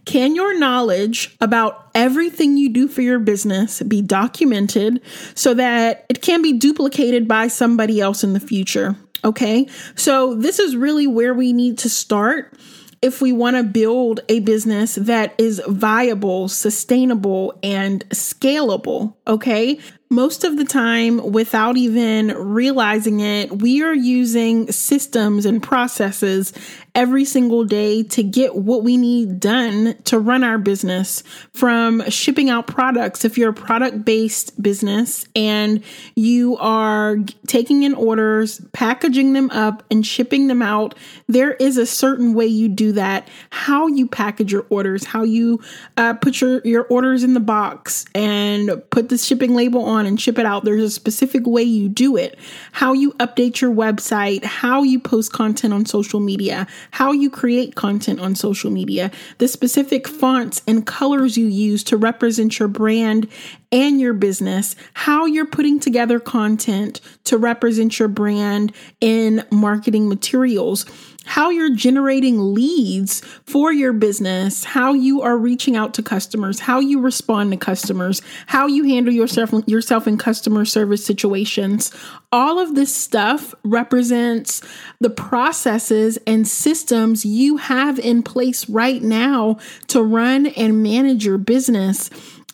can 0.06 0.36
your 0.36 0.58
knowledge 0.58 1.36
about 1.42 1.90
everything 1.94 2.58
you 2.58 2.70
do 2.70 2.88
for 2.88 3.02
your 3.02 3.20
business 3.20 3.82
be 3.84 4.02
documented 4.02 5.02
so 5.36 5.54
that 5.54 6.06
it 6.10 6.22
can 6.22 6.42
be 6.42 6.54
duplicated 6.54 7.28
by 7.28 7.48
somebody 7.48 8.00
else 8.02 8.24
in 8.24 8.34
the 8.34 8.40
future? 8.40 8.96
Okay, 9.24 9.68
so 9.96 10.34
this 10.34 10.60
is 10.60 10.76
really 10.76 11.06
where 11.06 11.34
we 11.34 11.52
need 11.52 11.78
to 11.80 11.90
start 11.90 12.58
if 13.02 13.22
we 13.22 13.32
want 13.32 13.56
to 13.56 13.64
build 13.64 14.20
a 14.30 14.40
business 14.40 14.96
that 14.96 15.34
is 15.38 15.62
viable, 15.68 16.48
sustainable, 16.48 17.58
and 17.64 18.08
scalable. 18.10 19.16
Okay. 19.28 19.80
Most 20.12 20.44
of 20.44 20.58
the 20.58 20.66
time, 20.66 21.32
without 21.32 21.78
even 21.78 22.30
realizing 22.30 23.20
it, 23.20 23.60
we 23.60 23.84
are 23.84 23.94
using 23.94 24.72
systems 24.72 25.46
and 25.46 25.62
processes 25.62 26.52
every 26.96 27.24
single 27.24 27.64
day 27.64 28.02
to 28.02 28.24
get 28.24 28.56
what 28.56 28.84
we 28.84 28.98
need 28.98 29.40
done 29.40 29.96
to 30.06 30.18
run 30.18 30.44
our 30.44 30.58
business 30.58 31.24
from 31.54 32.02
shipping 32.10 32.50
out 32.50 32.66
products. 32.66 33.24
If 33.24 33.38
you're 33.38 33.52
a 33.52 33.54
product 33.54 34.04
based 34.04 34.60
business 34.62 35.28
and 35.36 35.84
you 36.16 36.58
are 36.58 37.18
taking 37.46 37.84
in 37.84 37.94
orders, 37.94 38.60
packaging 38.74 39.34
them 39.34 39.52
up, 39.52 39.84
and 39.92 40.04
shipping 40.04 40.48
them 40.48 40.64
out, 40.64 40.96
there 41.28 41.54
is 41.54 41.78
a 41.78 41.86
certain 41.86 42.34
way 42.34 42.48
you 42.48 42.68
do 42.68 42.94
that. 42.94 43.28
How 43.52 43.86
you 43.86 44.08
package 44.08 44.52
your 44.52 44.66
orders, 44.70 45.06
how 45.06 45.22
you 45.22 45.62
uh, 45.98 46.16
put 46.16 46.42
your, 46.42 46.62
your 46.66 46.86
orders 46.86 47.24
in 47.24 47.36
the 47.36 47.40
box 47.40 48.06
and 48.16 48.72
put 48.90 49.10
the 49.10 49.18
shipping 49.20 49.54
label 49.54 49.84
on 49.84 49.99
and 50.06 50.20
ship 50.20 50.38
it 50.40 50.46
out. 50.46 50.64
There's 50.64 50.84
a 50.84 50.90
specific 50.90 51.46
way 51.46 51.64
you 51.64 51.90
do 51.90 52.18
it. 52.18 52.38
How 52.72 52.94
you 52.94 53.14
update 53.14 53.62
your 53.62 53.72
website, 53.72 54.44
how 54.44 54.84
you 54.84 55.00
post 55.00 55.34
content 55.34 55.74
on 55.74 55.86
social 55.86 56.20
media, 56.20 56.68
how 56.92 57.12
you 57.12 57.30
create 57.30 57.76
content 57.76 58.20
on 58.20 58.36
social 58.36 58.72
media, 58.72 59.12
the 59.38 59.48
specific 59.48 60.08
fonts 60.08 60.62
and 60.68 60.86
colors 60.86 61.38
you 61.38 61.46
use 61.46 61.84
to 61.86 61.98
represent 61.98 62.60
your 62.60 62.68
brand 62.68 63.28
and 63.72 64.00
your 64.00 64.14
business, 64.14 64.76
how 64.94 65.26
you're 65.26 65.46
putting 65.46 65.80
together 65.80 66.20
content 66.20 67.02
to 67.26 67.38
represent 67.38 68.00
your 68.00 68.08
brand 68.08 68.74
in 69.00 69.44
marketing 69.52 70.10
materials 70.10 70.86
how 71.30 71.52
you're 71.52 71.76
generating 71.76 72.56
leads 72.56 73.20
for 73.46 73.72
your 73.72 73.94
business, 73.94 74.64
how 74.64 74.94
you 74.94 75.22
are 75.22 75.38
reaching 75.38 75.76
out 75.76 75.94
to 75.94 76.02
customers, 76.02 76.60
how 76.60 76.80
you 76.80 77.00
respond 77.00 77.52
to 77.52 77.58
customers, 77.58 78.24
how 78.48 78.66
you 78.66 78.84
handle 78.86 79.14
yourself 79.14 79.54
yourself 79.68 80.08
in 80.08 80.18
customer 80.18 80.66
service 80.66 81.06
situations. 81.06 81.92
All 82.32 82.58
of 82.58 82.74
this 82.74 82.94
stuff 82.96 83.54
represents 83.64 84.64
the 85.00 85.12
processes 85.12 86.18
and 86.26 86.48
systems 86.48 87.26
you 87.26 87.58
have 87.58 88.00
in 88.00 88.24
place 88.24 88.68
right 88.68 89.02
now 89.02 89.60
to 89.88 90.02
run 90.02 90.48
and 90.48 90.82
manage 90.82 91.26
your 91.26 91.38
business. 91.38 92.10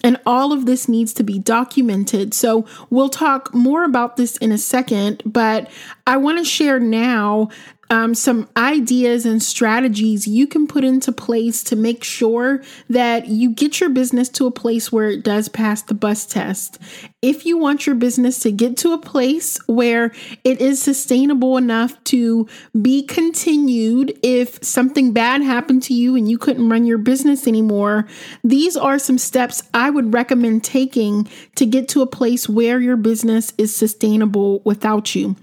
And 0.05 0.21
all 0.25 0.53
of 0.53 0.67
this 0.67 0.87
needs 0.87 1.13
to 1.13 1.23
be 1.23 1.39
documented. 1.39 2.33
So, 2.35 2.65
we'll 2.91 3.09
talk 3.09 3.53
more 3.53 3.83
about 3.83 4.15
this 4.17 4.37
in 4.37 4.51
a 4.51 4.57
second, 4.57 5.23
but 5.25 5.69
I 6.05 6.17
want 6.17 6.37
to 6.37 6.45
share 6.45 6.79
now 6.79 7.49
um, 7.89 8.15
some 8.15 8.49
ideas 8.57 9.25
and 9.25 9.41
strategies 9.41 10.27
you 10.27 10.47
can 10.47 10.67
put 10.67 10.83
into 10.83 11.11
place 11.11 11.63
to 11.63 11.75
make 11.75 12.03
sure 12.03 12.63
that 12.89 13.27
you 13.27 13.49
get 13.49 13.79
your 13.79 13.89
business 13.89 14.29
to 14.29 14.47
a 14.47 14.51
place 14.51 14.91
where 14.91 15.09
it 15.09 15.23
does 15.23 15.49
pass 15.49 15.81
the 15.83 15.93
bus 15.93 16.25
test. 16.25 16.79
If 17.21 17.45
you 17.45 17.57
want 17.57 17.85
your 17.85 17.95
business 17.95 18.39
to 18.39 18.51
get 18.51 18.77
to 18.77 18.93
a 18.93 18.97
place 18.97 19.57
where 19.67 20.11
it 20.43 20.61
is 20.61 20.81
sustainable 20.81 21.57
enough 21.57 22.03
to 22.05 22.47
be 22.81 23.03
continued 23.03 24.17
if 24.23 24.63
something 24.63 25.11
bad 25.11 25.41
happened 25.41 25.83
to 25.83 25.93
you 25.93 26.15
and 26.15 26.29
you 26.29 26.37
couldn't 26.37 26.69
run 26.69 26.85
your 26.85 26.97
business 26.97 27.47
anymore, 27.47 28.07
these 28.43 28.75
are 28.75 28.99
some 28.99 29.17
steps 29.17 29.63
I 29.73 29.89
would 29.89 30.13
recommend 30.13 30.63
taking 30.63 31.27
to 31.55 31.65
get 31.65 31.87
to 31.89 32.01
a 32.01 32.07
place 32.07 32.49
where 32.49 32.79
your 32.79 32.97
business 32.97 33.53
is 33.57 33.75
sustainable 33.75 34.59
without 34.61 35.15
you. 35.15 35.35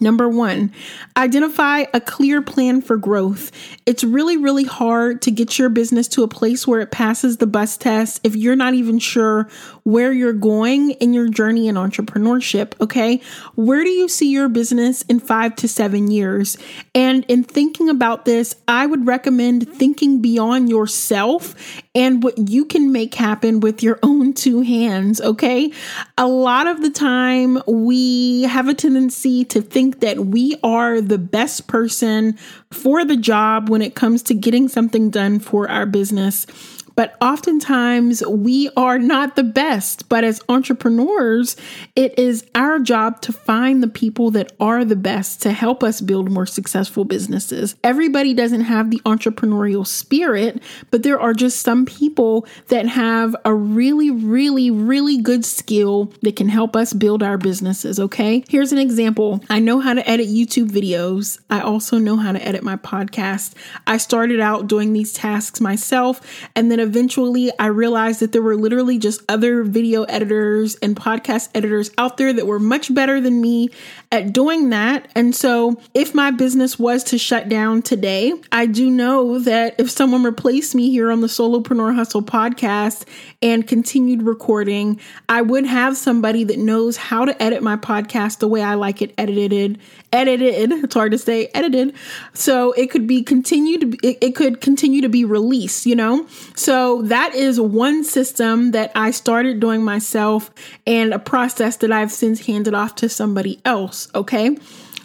Number 0.00 0.28
one, 0.28 0.72
identify 1.16 1.84
a 1.92 2.00
clear 2.00 2.40
plan 2.40 2.80
for 2.80 2.96
growth. 2.96 3.52
It's 3.84 4.02
really, 4.02 4.36
really 4.36 4.64
hard 4.64 5.20
to 5.22 5.30
get 5.30 5.58
your 5.58 5.68
business 5.68 6.08
to 6.08 6.22
a 6.22 6.28
place 6.28 6.66
where 6.66 6.80
it 6.80 6.90
passes 6.90 7.36
the 7.36 7.46
bus 7.46 7.76
test 7.76 8.20
if 8.24 8.34
you're 8.34 8.56
not 8.56 8.74
even 8.74 8.98
sure 8.98 9.48
where 9.84 10.12
you're 10.12 10.32
going 10.32 10.92
in 10.92 11.12
your 11.12 11.28
journey 11.28 11.68
in 11.68 11.74
entrepreneurship. 11.74 12.72
Okay. 12.80 13.20
Where 13.54 13.84
do 13.84 13.90
you 13.90 14.08
see 14.08 14.30
your 14.30 14.48
business 14.48 15.02
in 15.02 15.20
five 15.20 15.56
to 15.56 15.68
seven 15.68 16.10
years? 16.10 16.56
And 16.94 17.24
in 17.28 17.44
thinking 17.44 17.88
about 17.88 18.24
this, 18.24 18.54
I 18.66 18.86
would 18.86 19.06
recommend 19.06 19.68
thinking 19.68 20.22
beyond 20.22 20.70
yourself 20.70 21.54
and 21.94 22.22
what 22.22 22.48
you 22.48 22.64
can 22.64 22.90
make 22.90 23.14
happen 23.14 23.60
with 23.60 23.82
your 23.82 23.98
own 24.02 24.32
two 24.32 24.62
hands. 24.62 25.20
Okay. 25.20 25.72
A 26.16 26.26
lot 26.26 26.66
of 26.66 26.80
the 26.80 26.90
time, 26.90 27.62
we 27.66 28.42
have 28.44 28.68
a 28.68 28.74
tendency 28.74 29.44
to 29.46 29.60
think 29.60 30.00
that 30.00 30.20
we 30.26 30.56
are 30.62 31.00
the 31.00 31.18
best 31.18 31.66
person 31.66 32.38
for 32.70 33.04
the 33.04 33.16
job 33.16 33.68
when 33.68 33.82
it 33.82 33.94
comes 33.94 34.22
to 34.24 34.34
getting 34.34 34.68
something 34.68 35.10
done 35.10 35.38
for 35.38 35.68
our 35.68 35.86
business. 35.86 36.46
But 36.94 37.16
oftentimes 37.20 38.24
we 38.26 38.70
are 38.76 38.98
not 38.98 39.36
the 39.36 39.42
best. 39.42 40.08
But 40.08 40.24
as 40.24 40.40
entrepreneurs, 40.48 41.56
it 41.96 42.18
is 42.18 42.44
our 42.54 42.78
job 42.78 43.20
to 43.22 43.32
find 43.32 43.82
the 43.82 43.88
people 43.88 44.30
that 44.32 44.52
are 44.60 44.84
the 44.84 44.96
best 44.96 45.42
to 45.42 45.52
help 45.52 45.82
us 45.82 46.00
build 46.00 46.30
more 46.30 46.46
successful 46.46 47.04
businesses. 47.04 47.76
Everybody 47.82 48.34
doesn't 48.34 48.62
have 48.62 48.90
the 48.90 49.00
entrepreneurial 49.00 49.86
spirit, 49.86 50.62
but 50.90 51.02
there 51.02 51.20
are 51.20 51.34
just 51.34 51.60
some 51.62 51.86
people 51.86 52.46
that 52.68 52.86
have 52.86 53.34
a 53.44 53.54
really, 53.54 54.10
really, 54.10 54.70
really 54.70 55.18
good 55.18 55.44
skill 55.44 56.12
that 56.22 56.36
can 56.36 56.48
help 56.48 56.76
us 56.76 56.92
build 56.92 57.22
our 57.22 57.38
businesses. 57.38 57.98
Okay. 57.98 58.44
Here's 58.48 58.72
an 58.72 58.78
example 58.78 59.42
I 59.48 59.58
know 59.58 59.80
how 59.80 59.94
to 59.94 60.08
edit 60.08 60.28
YouTube 60.28 60.70
videos, 60.70 61.40
I 61.50 61.60
also 61.60 61.98
know 61.98 62.16
how 62.16 62.32
to 62.32 62.46
edit 62.46 62.62
my 62.62 62.76
podcast. 62.76 63.54
I 63.86 63.96
started 63.96 64.40
out 64.40 64.66
doing 64.66 64.92
these 64.92 65.12
tasks 65.12 65.60
myself 65.60 66.20
and 66.54 66.70
then 66.70 66.80
eventually 66.82 67.50
I 67.58 67.66
realized 67.66 68.20
that 68.20 68.32
there 68.32 68.42
were 68.42 68.56
literally 68.56 68.98
just 68.98 69.22
other 69.28 69.62
video 69.62 70.02
editors 70.04 70.74
and 70.76 70.96
podcast 70.96 71.48
editors 71.54 71.90
out 71.98 72.16
there 72.16 72.32
that 72.32 72.46
were 72.46 72.58
much 72.58 72.92
better 72.94 73.20
than 73.20 73.40
me 73.40 73.70
at 74.10 74.32
doing 74.32 74.70
that. 74.70 75.10
And 75.14 75.34
so 75.34 75.80
if 75.94 76.14
my 76.14 76.30
business 76.30 76.78
was 76.78 77.04
to 77.04 77.18
shut 77.18 77.48
down 77.48 77.82
today, 77.82 78.34
I 78.50 78.66
do 78.66 78.90
know 78.90 79.38
that 79.40 79.74
if 79.78 79.90
someone 79.90 80.22
replaced 80.22 80.74
me 80.74 80.90
here 80.90 81.10
on 81.10 81.20
the 81.20 81.26
Solopreneur 81.28 81.94
Hustle 81.94 82.22
podcast 82.22 83.06
and 83.40 83.66
continued 83.66 84.22
recording, 84.22 85.00
I 85.28 85.42
would 85.42 85.64
have 85.64 85.96
somebody 85.96 86.44
that 86.44 86.58
knows 86.58 86.96
how 86.96 87.24
to 87.24 87.42
edit 87.42 87.62
my 87.62 87.76
podcast 87.76 88.38
the 88.38 88.48
way 88.48 88.62
I 88.62 88.74
like 88.74 89.00
it 89.00 89.14
edited, 89.16 89.78
edited. 90.12 90.72
It's 90.72 90.94
hard 90.94 91.12
to 91.12 91.18
say 91.18 91.48
edited. 91.54 91.94
So 92.34 92.72
it 92.72 92.90
could 92.90 93.06
be 93.06 93.22
continued 93.22 93.98
it, 94.02 94.18
it 94.20 94.34
could 94.34 94.60
continue 94.60 95.00
to 95.02 95.08
be 95.08 95.24
released, 95.24 95.86
you 95.86 95.96
know? 95.96 96.26
So 96.54 96.71
that 97.02 97.34
is 97.34 97.60
one 97.60 98.04
system 98.04 98.70
that 98.72 98.92
I 98.94 99.10
started 99.10 99.60
doing 99.60 99.84
myself 99.84 100.50
and 100.86 101.12
a 101.12 101.18
process 101.18 101.76
that 101.78 101.92
I've 101.92 102.12
since 102.12 102.46
handed 102.46 102.74
off 102.74 102.94
to 102.96 103.08
somebody 103.08 103.60
else 103.64 104.08
okay? 104.14 104.56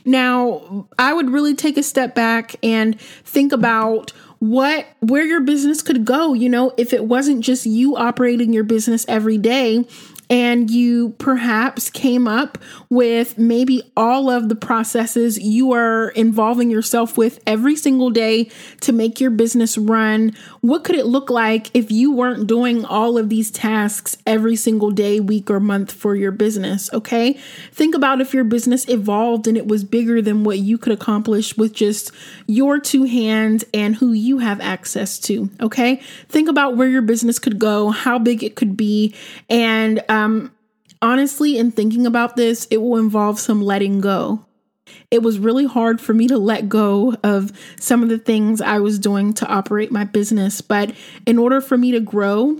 Now, 0.06 0.88
I 0.98 1.14
would 1.14 1.30
really 1.30 1.54
take 1.54 1.78
a 1.78 1.84
step 1.84 2.16
back 2.16 2.56
and 2.64 3.00
think 3.00 3.52
about 3.52 4.12
what 4.40 4.86
where 5.02 5.26
your 5.26 5.42
business 5.42 5.82
could 5.82 6.06
go, 6.06 6.34
you 6.34 6.48
know, 6.48 6.72
if 6.78 6.94
it 6.94 7.06
wasn't 7.06 7.44
just 7.44 7.66
you 7.66 7.98
operating 7.98 8.54
your 8.54 8.64
business 8.64 9.06
every 9.10 9.38
day 9.38 9.86
and 10.30 10.70
you 10.70 11.10
perhaps 11.18 11.90
came 11.90 12.28
up 12.28 12.58
with 12.90 13.38
maybe 13.38 13.82
all 13.96 14.30
of 14.30 14.50
the 14.50 14.56
processes 14.56 15.38
you 15.40 15.72
are 15.72 16.10
involving 16.10 16.70
yourself 16.70 17.18
with 17.18 17.40
every 17.48 17.76
single 17.76 18.10
day 18.10 18.50
to 18.82 18.92
make 18.92 19.20
your 19.20 19.30
business 19.30 19.78
run, 19.78 20.36
what 20.62 20.84
could 20.84 20.96
it 20.96 21.06
look 21.06 21.30
like 21.30 21.74
if 21.74 21.92
you 21.92 22.12
weren't 22.12 22.48
doing 22.48 22.84
all 22.86 23.18
of 23.18 23.30
these 23.30 23.52
tasks 23.52 24.18
every 24.26 24.56
single 24.56 24.92
day, 24.92 25.20
week, 25.20 25.50
or 25.50 25.60
month 25.60 25.92
for 25.92 26.16
your 26.16 26.32
business? 26.32 26.92
Okay. 26.94 27.34
Think 27.72 27.96
about 27.96 28.22
if 28.22 28.34
your 28.34 28.44
business 28.44 28.88
evolved 28.90 29.48
and 29.48 29.58
it 29.58 29.68
was 29.68 29.84
bigger 29.84 30.22
than 30.22 30.44
what 30.44 30.60
you 30.60 30.78
could 30.78 30.94
accomplish 30.94 31.56
with 31.58 31.74
just 31.74 32.12
your 32.48 32.80
two 32.80 33.04
hands 33.04 33.64
and 33.74 33.96
who 33.96 34.12
you 34.12 34.40
have 34.40 34.60
access 34.62 35.20
to. 35.20 35.50
Okay. 35.62 36.02
Think 36.28 36.50
about 36.50 36.76
where 36.76 36.90
your 36.90 37.02
business 37.02 37.40
could 37.40 37.60
go, 37.60 37.90
how 37.90 38.20
big 38.20 38.44
it 38.44 38.56
could 38.56 38.76
be, 38.76 39.16
and 39.50 40.04
um, 40.18 40.52
Honestly, 41.02 41.58
in 41.58 41.72
thinking 41.72 42.08
about 42.08 42.36
this, 42.36 42.68
it 42.72 42.78
will 42.78 42.98
involve 42.98 43.40
some 43.40 43.62
letting 43.62 44.02
go. 44.02 44.44
It 45.12 45.22
was 45.22 45.38
really 45.38 45.66
hard 45.66 46.02
for 46.02 46.14
me 46.14 46.28
to 46.28 46.38
let 46.38 46.70
go 46.70 47.16
of 47.24 47.52
some 47.80 48.04
of 48.04 48.10
the 48.10 48.18
things 48.18 48.62
I 48.62 48.80
was 48.80 48.98
doing 48.98 49.34
to 49.34 49.48
operate 49.48 49.92
my 49.92 50.06
business. 50.06 50.62
But 50.62 50.94
in 51.26 51.38
order 51.38 51.62
for 51.62 51.78
me 51.78 51.92
to 51.92 52.00
grow, 52.00 52.60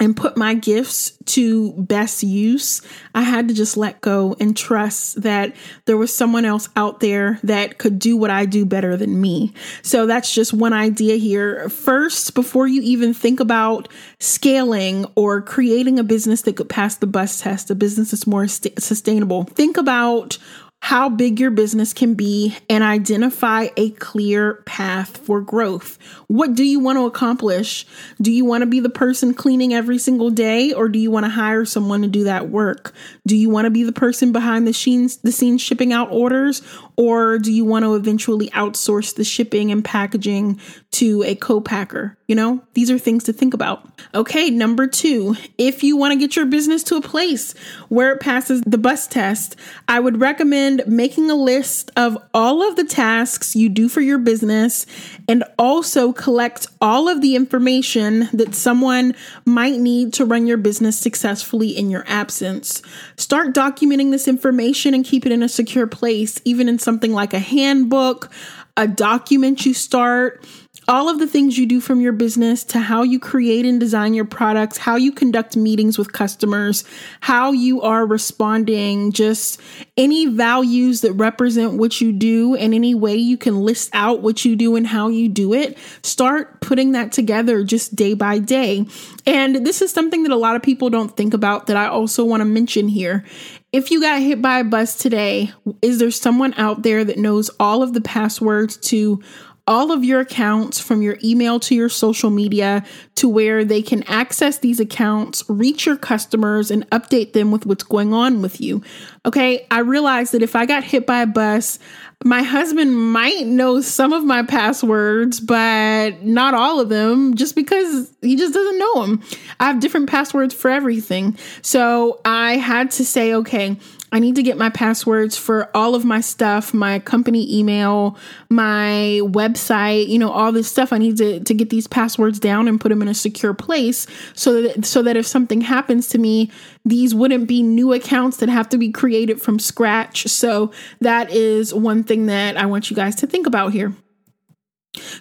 and 0.00 0.16
put 0.16 0.36
my 0.36 0.54
gifts 0.54 1.12
to 1.26 1.72
best 1.74 2.22
use, 2.22 2.82
I 3.14 3.22
had 3.22 3.48
to 3.48 3.54
just 3.54 3.76
let 3.76 4.00
go 4.00 4.34
and 4.40 4.56
trust 4.56 5.22
that 5.22 5.54
there 5.84 5.96
was 5.96 6.12
someone 6.12 6.44
else 6.44 6.68
out 6.76 7.00
there 7.00 7.38
that 7.44 7.78
could 7.78 7.98
do 7.98 8.16
what 8.16 8.30
I 8.30 8.46
do 8.46 8.64
better 8.64 8.96
than 8.96 9.20
me. 9.20 9.52
So 9.82 10.06
that's 10.06 10.34
just 10.34 10.52
one 10.52 10.72
idea 10.72 11.16
here. 11.16 11.68
First, 11.68 12.34
before 12.34 12.66
you 12.66 12.80
even 12.82 13.14
think 13.14 13.38
about 13.38 13.88
scaling 14.18 15.06
or 15.14 15.42
creating 15.42 15.98
a 15.98 16.04
business 16.04 16.42
that 16.42 16.56
could 16.56 16.68
pass 16.68 16.96
the 16.96 17.06
bus 17.06 17.40
test, 17.40 17.70
a 17.70 17.74
business 17.74 18.10
that's 18.10 18.26
more 18.26 18.48
st- 18.48 18.82
sustainable, 18.82 19.44
think 19.44 19.76
about 19.76 20.38
how 20.84 21.08
big 21.08 21.38
your 21.38 21.52
business 21.52 21.92
can 21.92 22.14
be 22.14 22.56
and 22.68 22.82
identify 22.82 23.68
a 23.76 23.90
clear 23.92 24.54
path 24.66 25.16
for 25.16 25.40
growth. 25.40 25.96
What 26.26 26.56
do 26.56 26.64
you 26.64 26.80
want 26.80 26.98
to 26.98 27.06
accomplish? 27.06 27.86
Do 28.20 28.32
you 28.32 28.44
want 28.44 28.62
to 28.62 28.66
be 28.66 28.80
the 28.80 28.90
person 28.90 29.32
cleaning 29.32 29.72
every 29.72 29.96
single 29.96 30.30
day 30.30 30.72
or 30.72 30.88
do 30.88 30.98
you 30.98 31.08
want 31.08 31.24
to 31.24 31.30
hire 31.30 31.64
someone 31.64 32.02
to 32.02 32.08
do 32.08 32.24
that 32.24 32.48
work? 32.48 32.92
Do 33.28 33.36
you 33.36 33.48
want 33.48 33.66
to 33.66 33.70
be 33.70 33.84
the 33.84 33.92
person 33.92 34.32
behind 34.32 34.66
the 34.66 34.72
scenes 34.72 35.18
the 35.18 35.30
scenes 35.30 35.62
shipping 35.62 35.92
out 35.92 36.10
orders 36.10 36.62
or 36.96 37.38
do 37.38 37.52
you 37.52 37.64
want 37.64 37.84
to 37.84 37.94
eventually 37.94 38.48
outsource 38.50 39.14
the 39.14 39.24
shipping 39.24 39.70
and 39.70 39.84
packaging 39.84 40.60
to 40.92 41.22
a 41.24 41.34
co-packer? 41.34 42.16
You 42.26 42.36
know, 42.36 42.62
these 42.74 42.90
are 42.90 42.98
things 42.98 43.24
to 43.24 43.32
think 43.32 43.54
about. 43.54 43.86
Okay, 44.14 44.50
number 44.50 44.86
2, 44.86 45.36
if 45.58 45.82
you 45.82 45.96
want 45.96 46.12
to 46.12 46.18
get 46.18 46.36
your 46.36 46.46
business 46.46 46.82
to 46.84 46.96
a 46.96 47.02
place 47.02 47.52
where 47.88 48.12
it 48.12 48.20
passes 48.20 48.62
the 48.62 48.78
bus 48.78 49.06
test, 49.06 49.56
I 49.88 50.00
would 50.00 50.20
recommend 50.20 50.82
making 50.86 51.30
a 51.30 51.34
list 51.34 51.90
of 51.96 52.16
all 52.32 52.66
of 52.66 52.76
the 52.76 52.84
tasks 52.84 53.54
you 53.54 53.68
do 53.68 53.88
for 53.88 54.00
your 54.00 54.18
business 54.18 54.86
and 55.28 55.44
also 55.58 56.12
collect 56.12 56.66
all 56.80 57.08
of 57.08 57.20
the 57.20 57.36
information 57.36 58.28
that 58.32 58.54
someone 58.54 59.14
might 59.44 59.78
need 59.78 60.12
to 60.14 60.24
run 60.24 60.46
your 60.46 60.56
business 60.56 60.98
successfully 60.98 61.76
in 61.76 61.90
your 61.90 62.04
absence. 62.06 62.82
Start 63.16 63.54
documenting 63.54 64.10
this 64.10 64.26
information 64.28 64.94
and 64.94 65.04
keep 65.04 65.26
it 65.26 65.32
in 65.32 65.42
a 65.42 65.48
secure 65.48 65.86
place, 65.86 66.40
even 66.44 66.68
in 66.68 66.78
something 66.82 67.12
like 67.12 67.34
a 67.34 67.38
handbook, 67.38 68.30
a 68.76 68.88
document 68.88 69.64
you 69.64 69.74
start 69.74 70.44
all 70.88 71.08
of 71.08 71.18
the 71.18 71.26
things 71.26 71.56
you 71.56 71.66
do 71.66 71.80
from 71.80 72.00
your 72.00 72.12
business 72.12 72.64
to 72.64 72.80
how 72.80 73.02
you 73.02 73.20
create 73.20 73.64
and 73.64 73.78
design 73.78 74.14
your 74.14 74.24
products, 74.24 74.78
how 74.78 74.96
you 74.96 75.12
conduct 75.12 75.56
meetings 75.56 75.96
with 75.96 76.12
customers, 76.12 76.84
how 77.20 77.52
you 77.52 77.82
are 77.82 78.04
responding, 78.04 79.12
just 79.12 79.60
any 79.96 80.26
values 80.26 81.02
that 81.02 81.12
represent 81.12 81.74
what 81.74 82.00
you 82.00 82.12
do, 82.12 82.56
and 82.56 82.74
any 82.74 82.94
way 82.94 83.14
you 83.14 83.36
can 83.36 83.60
list 83.60 83.90
out 83.92 84.22
what 84.22 84.44
you 84.44 84.56
do 84.56 84.74
and 84.74 84.86
how 84.86 85.08
you 85.08 85.28
do 85.28 85.54
it. 85.54 85.78
Start 86.02 86.60
putting 86.60 86.92
that 86.92 87.12
together 87.12 87.62
just 87.62 87.94
day 87.94 88.14
by 88.14 88.38
day. 88.38 88.84
And 89.24 89.64
this 89.64 89.82
is 89.82 89.92
something 89.92 90.24
that 90.24 90.32
a 90.32 90.36
lot 90.36 90.56
of 90.56 90.62
people 90.62 90.90
don't 90.90 91.16
think 91.16 91.32
about 91.32 91.68
that 91.68 91.76
I 91.76 91.86
also 91.86 92.24
want 92.24 92.40
to 92.40 92.44
mention 92.44 92.88
here. 92.88 93.24
If 93.72 93.90
you 93.90 94.02
got 94.02 94.20
hit 94.20 94.42
by 94.42 94.58
a 94.58 94.64
bus 94.64 94.96
today, 94.96 95.50
is 95.80 95.98
there 95.98 96.10
someone 96.10 96.52
out 96.58 96.82
there 96.82 97.04
that 97.04 97.16
knows 97.16 97.50
all 97.58 97.82
of 97.82 97.94
the 97.94 98.02
passwords 98.02 98.76
to 98.88 99.22
all 99.66 99.92
of 99.92 100.04
your 100.04 100.20
accounts 100.20 100.80
from 100.80 101.02
your 101.02 101.18
email 101.22 101.60
to 101.60 101.74
your 101.74 101.88
social 101.88 102.30
media 102.30 102.84
to 103.14 103.28
where 103.28 103.64
they 103.64 103.80
can 103.80 104.02
access 104.04 104.58
these 104.58 104.80
accounts, 104.80 105.44
reach 105.48 105.86
your 105.86 105.96
customers, 105.96 106.70
and 106.70 106.88
update 106.90 107.32
them 107.32 107.50
with 107.52 107.64
what's 107.64 107.84
going 107.84 108.12
on 108.12 108.42
with 108.42 108.60
you. 108.60 108.82
Okay, 109.24 109.66
I 109.70 109.80
realized 109.80 110.32
that 110.32 110.42
if 110.42 110.56
I 110.56 110.66
got 110.66 110.82
hit 110.82 111.06
by 111.06 111.22
a 111.22 111.26
bus, 111.26 111.78
my 112.24 112.42
husband 112.42 112.96
might 112.96 113.46
know 113.46 113.80
some 113.80 114.12
of 114.12 114.24
my 114.24 114.42
passwords, 114.42 115.40
but 115.40 116.22
not 116.22 116.54
all 116.54 116.80
of 116.80 116.88
them 116.88 117.34
just 117.34 117.54
because 117.54 118.12
he 118.20 118.36
just 118.36 118.54
doesn't 118.54 118.78
know 118.78 119.06
them. 119.06 119.22
I 119.60 119.66
have 119.66 119.80
different 119.80 120.08
passwords 120.08 120.54
for 120.54 120.70
everything. 120.70 121.36
So 121.62 122.20
I 122.24 122.56
had 122.56 122.90
to 122.92 123.04
say, 123.04 123.34
okay, 123.34 123.76
I 124.12 124.18
need 124.18 124.36
to 124.36 124.42
get 124.42 124.58
my 124.58 124.68
passwords 124.68 125.38
for 125.38 125.74
all 125.74 125.94
of 125.94 126.04
my 126.04 126.20
stuff, 126.20 126.74
my 126.74 126.98
company 126.98 127.58
email, 127.58 128.18
my 128.50 129.20
website, 129.22 130.08
you 130.08 130.18
know, 130.18 130.30
all 130.30 130.52
this 130.52 130.68
stuff. 130.68 130.92
I 130.92 130.98
need 130.98 131.16
to, 131.16 131.40
to 131.40 131.54
get 131.54 131.70
these 131.70 131.86
passwords 131.86 132.38
down 132.38 132.68
and 132.68 132.78
put 132.78 132.90
them 132.90 133.00
in 133.00 133.08
a 133.08 133.14
secure 133.14 133.54
place 133.54 134.06
so 134.34 134.60
that 134.60 134.84
so 134.84 135.02
that 135.02 135.16
if 135.16 135.26
something 135.26 135.62
happens 135.62 136.08
to 136.08 136.18
me, 136.18 136.50
these 136.84 137.14
wouldn't 137.14 137.48
be 137.48 137.62
new 137.62 137.94
accounts 137.94 138.36
that 138.36 138.50
have 138.50 138.68
to 138.68 138.78
be 138.78 138.92
created 138.92 139.40
from 139.40 139.58
scratch. 139.58 140.28
So 140.28 140.72
that 141.00 141.30
is 141.30 141.72
one 141.72 142.04
thing 142.04 142.26
that 142.26 142.58
I 142.58 142.66
want 142.66 142.90
you 142.90 142.96
guys 142.96 143.16
to 143.16 143.26
think 143.26 143.46
about 143.46 143.72
here. 143.72 143.94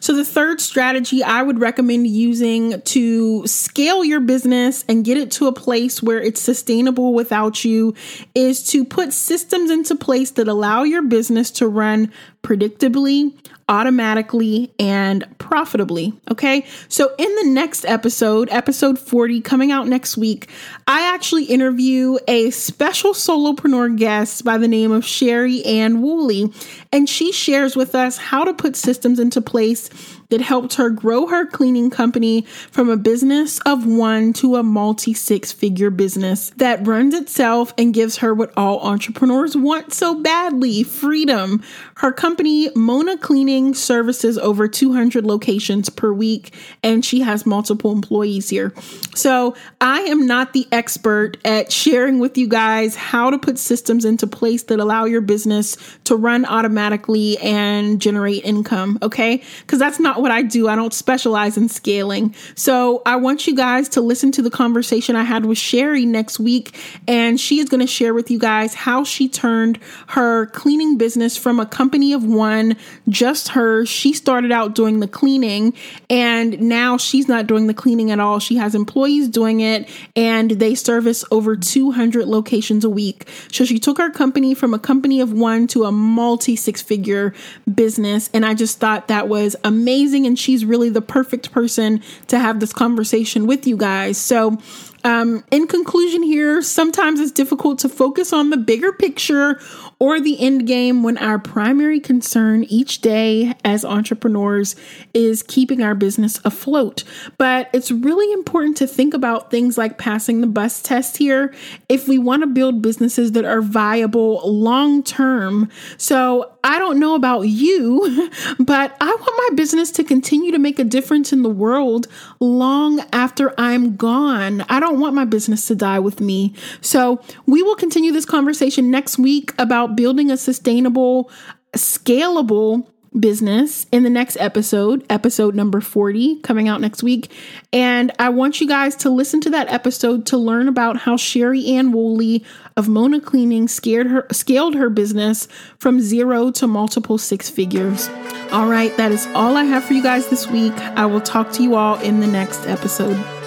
So, 0.02 0.14
the 0.14 0.26
third 0.26 0.60
strategy 0.60 1.24
I 1.24 1.42
would 1.42 1.62
recommend 1.62 2.06
using 2.06 2.82
to 2.82 3.48
scale 3.48 4.04
your 4.04 4.20
business 4.20 4.84
and 4.90 5.06
get 5.06 5.18
it 5.18 5.32
to 5.32 5.48
a 5.48 5.54
place 5.54 6.04
where 6.04 6.20
it's 6.20 6.42
sustainable 6.42 7.14
without 7.14 7.64
you 7.64 7.96
is 8.36 8.68
to 8.72 8.84
put 8.84 9.14
systems 9.14 9.72
into 9.72 9.96
place 9.96 10.32
that 10.32 10.50
allow 10.50 10.84
your 10.84 11.04
business 11.04 11.52
to 11.52 11.70
run 11.70 12.12
predictably, 12.44 13.34
automatically, 13.70 14.74
and 14.78 15.26
profitably. 15.38 16.20
Okay. 16.30 16.66
So, 16.90 17.16
in 17.18 17.34
the 17.36 17.46
next 17.46 17.86
episode, 17.86 18.50
episode 18.52 19.00
40, 19.00 19.40
coming 19.40 19.72
out 19.72 19.88
next 19.88 20.18
week, 20.18 20.50
I 20.86 21.14
actually 21.14 21.46
interview 21.46 22.18
a 22.28 22.50
special 22.50 23.14
solopreneur 23.14 23.98
guest 23.98 24.44
by 24.44 24.58
the 24.58 24.68
name 24.68 24.92
of 24.92 25.06
Sherry 25.06 25.64
Ann 25.64 26.02
Woolley, 26.02 26.52
and 26.92 27.08
she 27.08 27.32
shares 27.32 27.76
with 27.76 27.96
us 27.96 28.18
how 28.18 28.44
to 28.44 28.54
put 28.54 28.76
systems 28.76 29.20
into 29.20 29.42
place 29.42 29.90
that 30.32 30.42
helped 30.42 30.76
her 30.76 30.90
grow 30.90 31.28
her 31.28 31.46
cleaning 31.46 31.90
company 31.90 32.42
from 32.72 32.90
a 32.90 32.98
business 32.98 33.60
of 33.60 33.86
one 33.86 34.34
to 34.34 34.56
a 34.56 34.64
multi 34.64 35.14
six 35.14 35.52
figure 35.52 35.90
business 35.90 36.50
that 36.58 36.86
runs 36.88 37.14
itself 37.14 37.74
and 37.78 37.94
gives 37.94 38.18
her 38.18 38.34
what 38.34 38.52
all 38.58 38.80
entrepreneurs 38.80 39.56
want 39.56 39.94
so 39.94 40.16
badly 40.16 40.84
freedom. 40.84 41.62
Her 41.98 42.12
company, 42.12 42.70
Mona 42.76 43.18
Cleaning, 43.18 43.74
services 43.74 44.38
over 44.38 44.68
200 44.68 45.26
locations 45.26 45.90
per 45.90 46.12
week, 46.12 46.54
and 46.82 47.06
she 47.06 47.22
has 47.22 47.46
multiple 47.46 47.92
employees 47.92 48.50
here. 48.50 48.74
So 49.14 49.56
I 49.82 50.02
am 50.02 50.26
not 50.26 50.54
the 50.54 50.68
expert 50.72 51.38
at 51.46 51.72
sharing 51.72 52.20
with 52.20 52.38
you 52.38 52.48
guys 52.48 52.96
how 52.96 53.30
to 53.30 53.38
put 53.38 53.60
systems 53.60 54.06
into 54.06 54.28
place 54.28 54.64
that 54.64 54.80
allow 54.80 55.06
your 55.06 55.22
business 55.22 55.78
to 56.06 56.16
run 56.16 56.46
automatically 56.46 57.38
and 57.40 58.00
generate 58.00 58.46
income, 58.46 58.98
okay? 59.02 59.44
Because 59.62 59.80
that's 59.80 60.00
not 60.00 60.21
what 60.22 60.32
I 60.32 60.42
do. 60.42 60.68
I 60.68 60.76
don't 60.76 60.94
specialize 60.94 61.58
in 61.58 61.70
scaling. 61.70 62.34
So 62.56 63.02
I 63.06 63.16
want 63.18 63.48
you 63.48 63.56
guys 63.56 63.90
to 63.90 64.02
listen 64.02 64.32
to 64.34 64.42
the 64.42 64.50
conversation 64.50 65.16
I 65.16 65.24
had 65.24 65.46
with 65.46 65.58
Sherry 65.58 66.06
next 66.06 66.40
week. 66.40 66.78
And 67.08 67.40
she 67.40 67.60
is 67.60 67.70
going 67.70 67.82
to 67.82 67.88
share 67.88 68.14
with 68.14 68.32
you 68.32 68.40
guys 68.40 68.74
how 68.74 69.04
she 69.04 69.28
turned 69.28 69.80
her 70.08 70.46
cleaning 70.48 70.98
business 70.98 71.38
from 71.38 71.60
a 71.60 71.66
company 71.66 72.14
of 72.14 72.24
one, 72.24 72.78
just 73.10 73.50
her. 73.50 73.86
She 73.86 74.14
started 74.14 74.52
out 74.52 74.76
doing 74.76 75.00
the 75.00 75.08
cleaning 75.08 75.74
and 76.10 76.60
now 76.62 76.98
she's 76.98 77.28
not 77.28 77.48
doing 77.48 77.68
the 77.68 77.74
cleaning 77.74 78.12
at 78.12 78.20
all. 78.20 78.40
She 78.40 78.56
has 78.58 78.76
employees 78.76 79.28
doing 79.28 79.62
it 79.62 79.90
and 80.16 80.52
they 80.52 80.76
service 80.76 81.26
over 81.32 81.56
200 81.56 82.28
locations 82.28 82.86
a 82.86 82.90
week. 82.90 83.28
So 83.52 83.66
she 83.66 83.80
took 83.80 83.98
her 83.98 84.10
company 84.10 84.54
from 84.54 84.74
a 84.74 84.80
company 84.80 85.20
of 85.20 85.34
one 85.34 85.68
to 85.68 85.86
a 85.86 85.92
multi 85.92 86.56
six 86.56 86.82
figure 86.82 87.34
business. 87.74 88.30
And 88.34 88.46
I 88.46 88.54
just 88.54 88.80
thought 88.80 89.08
that 89.08 89.28
was 89.28 89.56
amazing 89.64 90.11
amazing 90.12 90.28
and 90.28 90.38
she's 90.38 90.66
really 90.66 90.90
the 90.90 91.02
perfect 91.02 91.52
person 91.52 92.02
to 92.28 92.38
have 92.38 92.60
this 92.60 92.74
conversation 92.74 93.48
with 93.48 93.66
you 93.66 93.78
guys. 93.78 94.18
So, 94.18 94.58
um, 95.04 95.44
in 95.50 95.68
conclusion, 95.68 96.22
here, 96.22 96.62
sometimes 96.62 97.20
it's 97.20 97.32
difficult 97.32 97.80
to 97.80 97.90
focus 97.90 98.34
on 98.34 98.52
the 98.52 98.58
bigger 98.58 98.92
picture 98.92 99.60
or 100.02 100.20
the 100.20 100.40
end 100.40 100.66
game 100.66 101.04
when 101.04 101.16
our 101.20 101.38
primary 101.38 102.00
concern 102.00 102.64
each 102.64 103.02
day 103.02 103.54
as 103.64 103.86
entrepreneurs 103.86 104.76
is 105.14 105.44
keeping 105.44 105.84
our 105.84 105.94
business 105.94 106.40
afloat. 106.44 107.04
But 107.38 107.70
it's 107.72 107.92
really 107.92 108.34
important 108.34 108.78
to 108.78 108.88
think 108.88 109.14
about 109.14 109.52
things 109.52 109.78
like 109.78 110.00
passing 110.00 110.42
the 110.42 110.48
bus 110.48 110.82
test 110.82 111.18
here 111.18 111.54
if 111.88 112.08
we 112.08 112.18
want 112.18 112.42
to 112.42 112.48
build 112.48 112.82
businesses 112.82 113.34
that 113.34 113.46
are 113.46 113.62
viable 113.62 114.42
long 114.44 115.04
term. 115.04 115.70
So 115.98 116.52
I 116.64 116.80
don't 116.80 117.00
know 117.00 117.14
about 117.14 117.42
you, 117.42 118.30
but 118.60 118.98
I 119.00 119.06
want 119.06 119.52
my 119.52 119.56
business 119.56 119.92
to 119.92 120.04
continue 120.04 120.52
to 120.52 120.60
make 120.60 120.80
a 120.80 120.84
difference 120.84 121.32
in 121.32 121.44
the 121.44 121.50
world 121.50 122.08
long 122.40 123.04
after 123.14 123.54
I'm 123.60 123.96
gone. 123.96 124.62
I 124.62 124.80
don't 124.80 125.00
want 125.00 125.14
my 125.14 125.26
business 125.26 125.68
to 125.68 125.76
die 125.76 126.00
with 126.00 126.22
me. 126.22 126.56
So 126.82 127.22
we 127.46 127.62
will 127.62 127.76
continue 127.76 128.12
this 128.12 128.26
conversation 128.26 128.90
next 128.90 129.20
week 129.20 129.54
about 129.92 129.98
building 129.98 130.32
a 130.32 130.38
sustainable, 130.38 131.30
scalable, 131.76 132.88
business 133.20 133.88
in 133.92 134.04
the 134.04 134.10
next 134.10 134.38
episode, 134.40 135.06
episode 135.10 135.54
number 135.54 135.82
40, 135.82 136.40
coming 136.44 136.70
out 136.70 136.80
next 136.80 137.04
week. 137.04 137.30
And 137.74 138.10
I 138.20 138.30
want 138.30 138.62
you 138.62 138.68
guys 138.70 138.96
to 138.98 139.10
listen 139.10 139.42
to 139.42 139.50
that 139.50 139.68
episode 139.68 140.26
to 140.28 140.38
learn 140.38 140.70
about 140.70 140.96
how 140.96 141.18
Sherry 141.18 141.66
Ann 141.68 141.92
Woolley 141.92 142.46
of 142.78 142.88
Mona 142.88 143.20
Cleaning 143.20 143.68
scared 143.68 144.08
her, 144.08 144.26
scaled 144.32 144.76
her 144.76 144.90
business 144.90 145.50
from 145.78 146.00
zero 146.00 146.52
to 146.52 146.68
multiple 146.68 147.18
six 147.18 147.50
figures. 147.50 148.08
All 148.54 148.68
right, 148.68 148.96
that 148.96 149.12
is 149.12 149.28
all 149.36 149.58
I 149.58 149.66
have 149.66 149.84
for 149.84 149.92
you 149.92 150.02
guys 150.02 150.30
this 150.30 150.48
week. 150.48 150.74
I 150.74 151.06
will 151.06 151.20
talk 151.20 151.52
to 151.54 151.64
you 151.64 151.76
all 151.76 152.00
in 152.00 152.22
the 152.22 152.28
next 152.28 152.66
episode. 152.66 153.41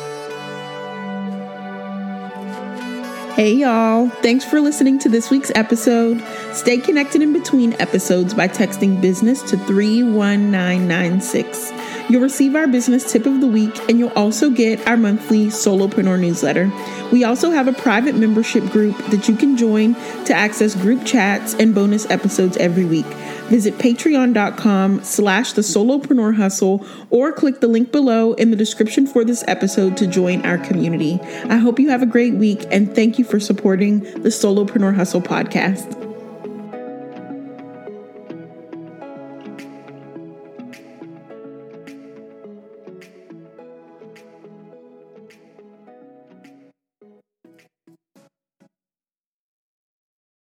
Hey, 3.35 3.55
y'all. 3.55 4.09
Thanks 4.09 4.45
for 4.45 4.61
listening 4.61 5.01
to 5.01 5.09
this 5.09 5.29
week's 5.29 5.51
episode. 5.57 6.23
Stay 6.53 6.79
connected 6.79 7.21
in 7.21 7.33
between 7.33 7.73
episodes 7.81 8.33
by 8.33 8.47
texting 8.47 9.01
business 9.01 9.43
to 9.51 9.57
31996. 9.57 11.73
You'll 12.09 12.23
receive 12.23 12.55
our 12.55 12.69
business 12.69 13.11
tip 13.11 13.27
of 13.27 13.41
the 13.41 13.49
week, 13.49 13.77
and 13.89 13.99
you'll 13.99 14.11
also 14.11 14.51
get 14.51 14.87
our 14.87 14.97
monthly 14.97 15.47
Solopreneur 15.47 16.21
newsletter. 16.21 16.71
We 17.11 17.25
also 17.25 17.51
have 17.51 17.67
a 17.67 17.73
private 17.73 18.15
membership 18.15 18.71
group 18.71 18.97
that 19.07 19.29
you 19.29 19.35
can 19.35 19.57
join 19.57 19.95
to 20.27 20.33
access 20.33 20.77
group 20.77 21.05
chats 21.05 21.55
and 21.55 21.75
bonus 21.75 22.09
episodes 22.11 22.57
every 22.59 22.85
week. 22.85 23.07
Visit 23.49 23.79
patreon.com 23.79 25.05
slash 25.05 25.53
the 25.53 25.63
solopreneur 25.63 26.35
hustle 26.35 26.85
or 27.11 27.33
click 27.33 27.61
the 27.61 27.69
link 27.69 27.93
below 27.93 28.33
in 28.35 28.51
the 28.51 28.57
description 28.57 29.07
for 29.07 29.25
this 29.25 29.45
episode 29.47 29.97
to 29.99 30.07
join 30.07 30.45
our 30.45 30.59
community. 30.59 31.21
I 31.49 31.57
hope 31.57 31.79
you 31.79 31.91
have 31.91 32.03
a 32.03 32.07
great 32.07 32.35
week 32.35 32.65
and 32.71 32.95
thank 32.95 33.19
you 33.19 33.25
for 33.25 33.39
supporting 33.39 34.01
the 34.01 34.31
Solopreneur 34.31 34.95
Hustle 34.95 35.23
podcast. 35.23 36.04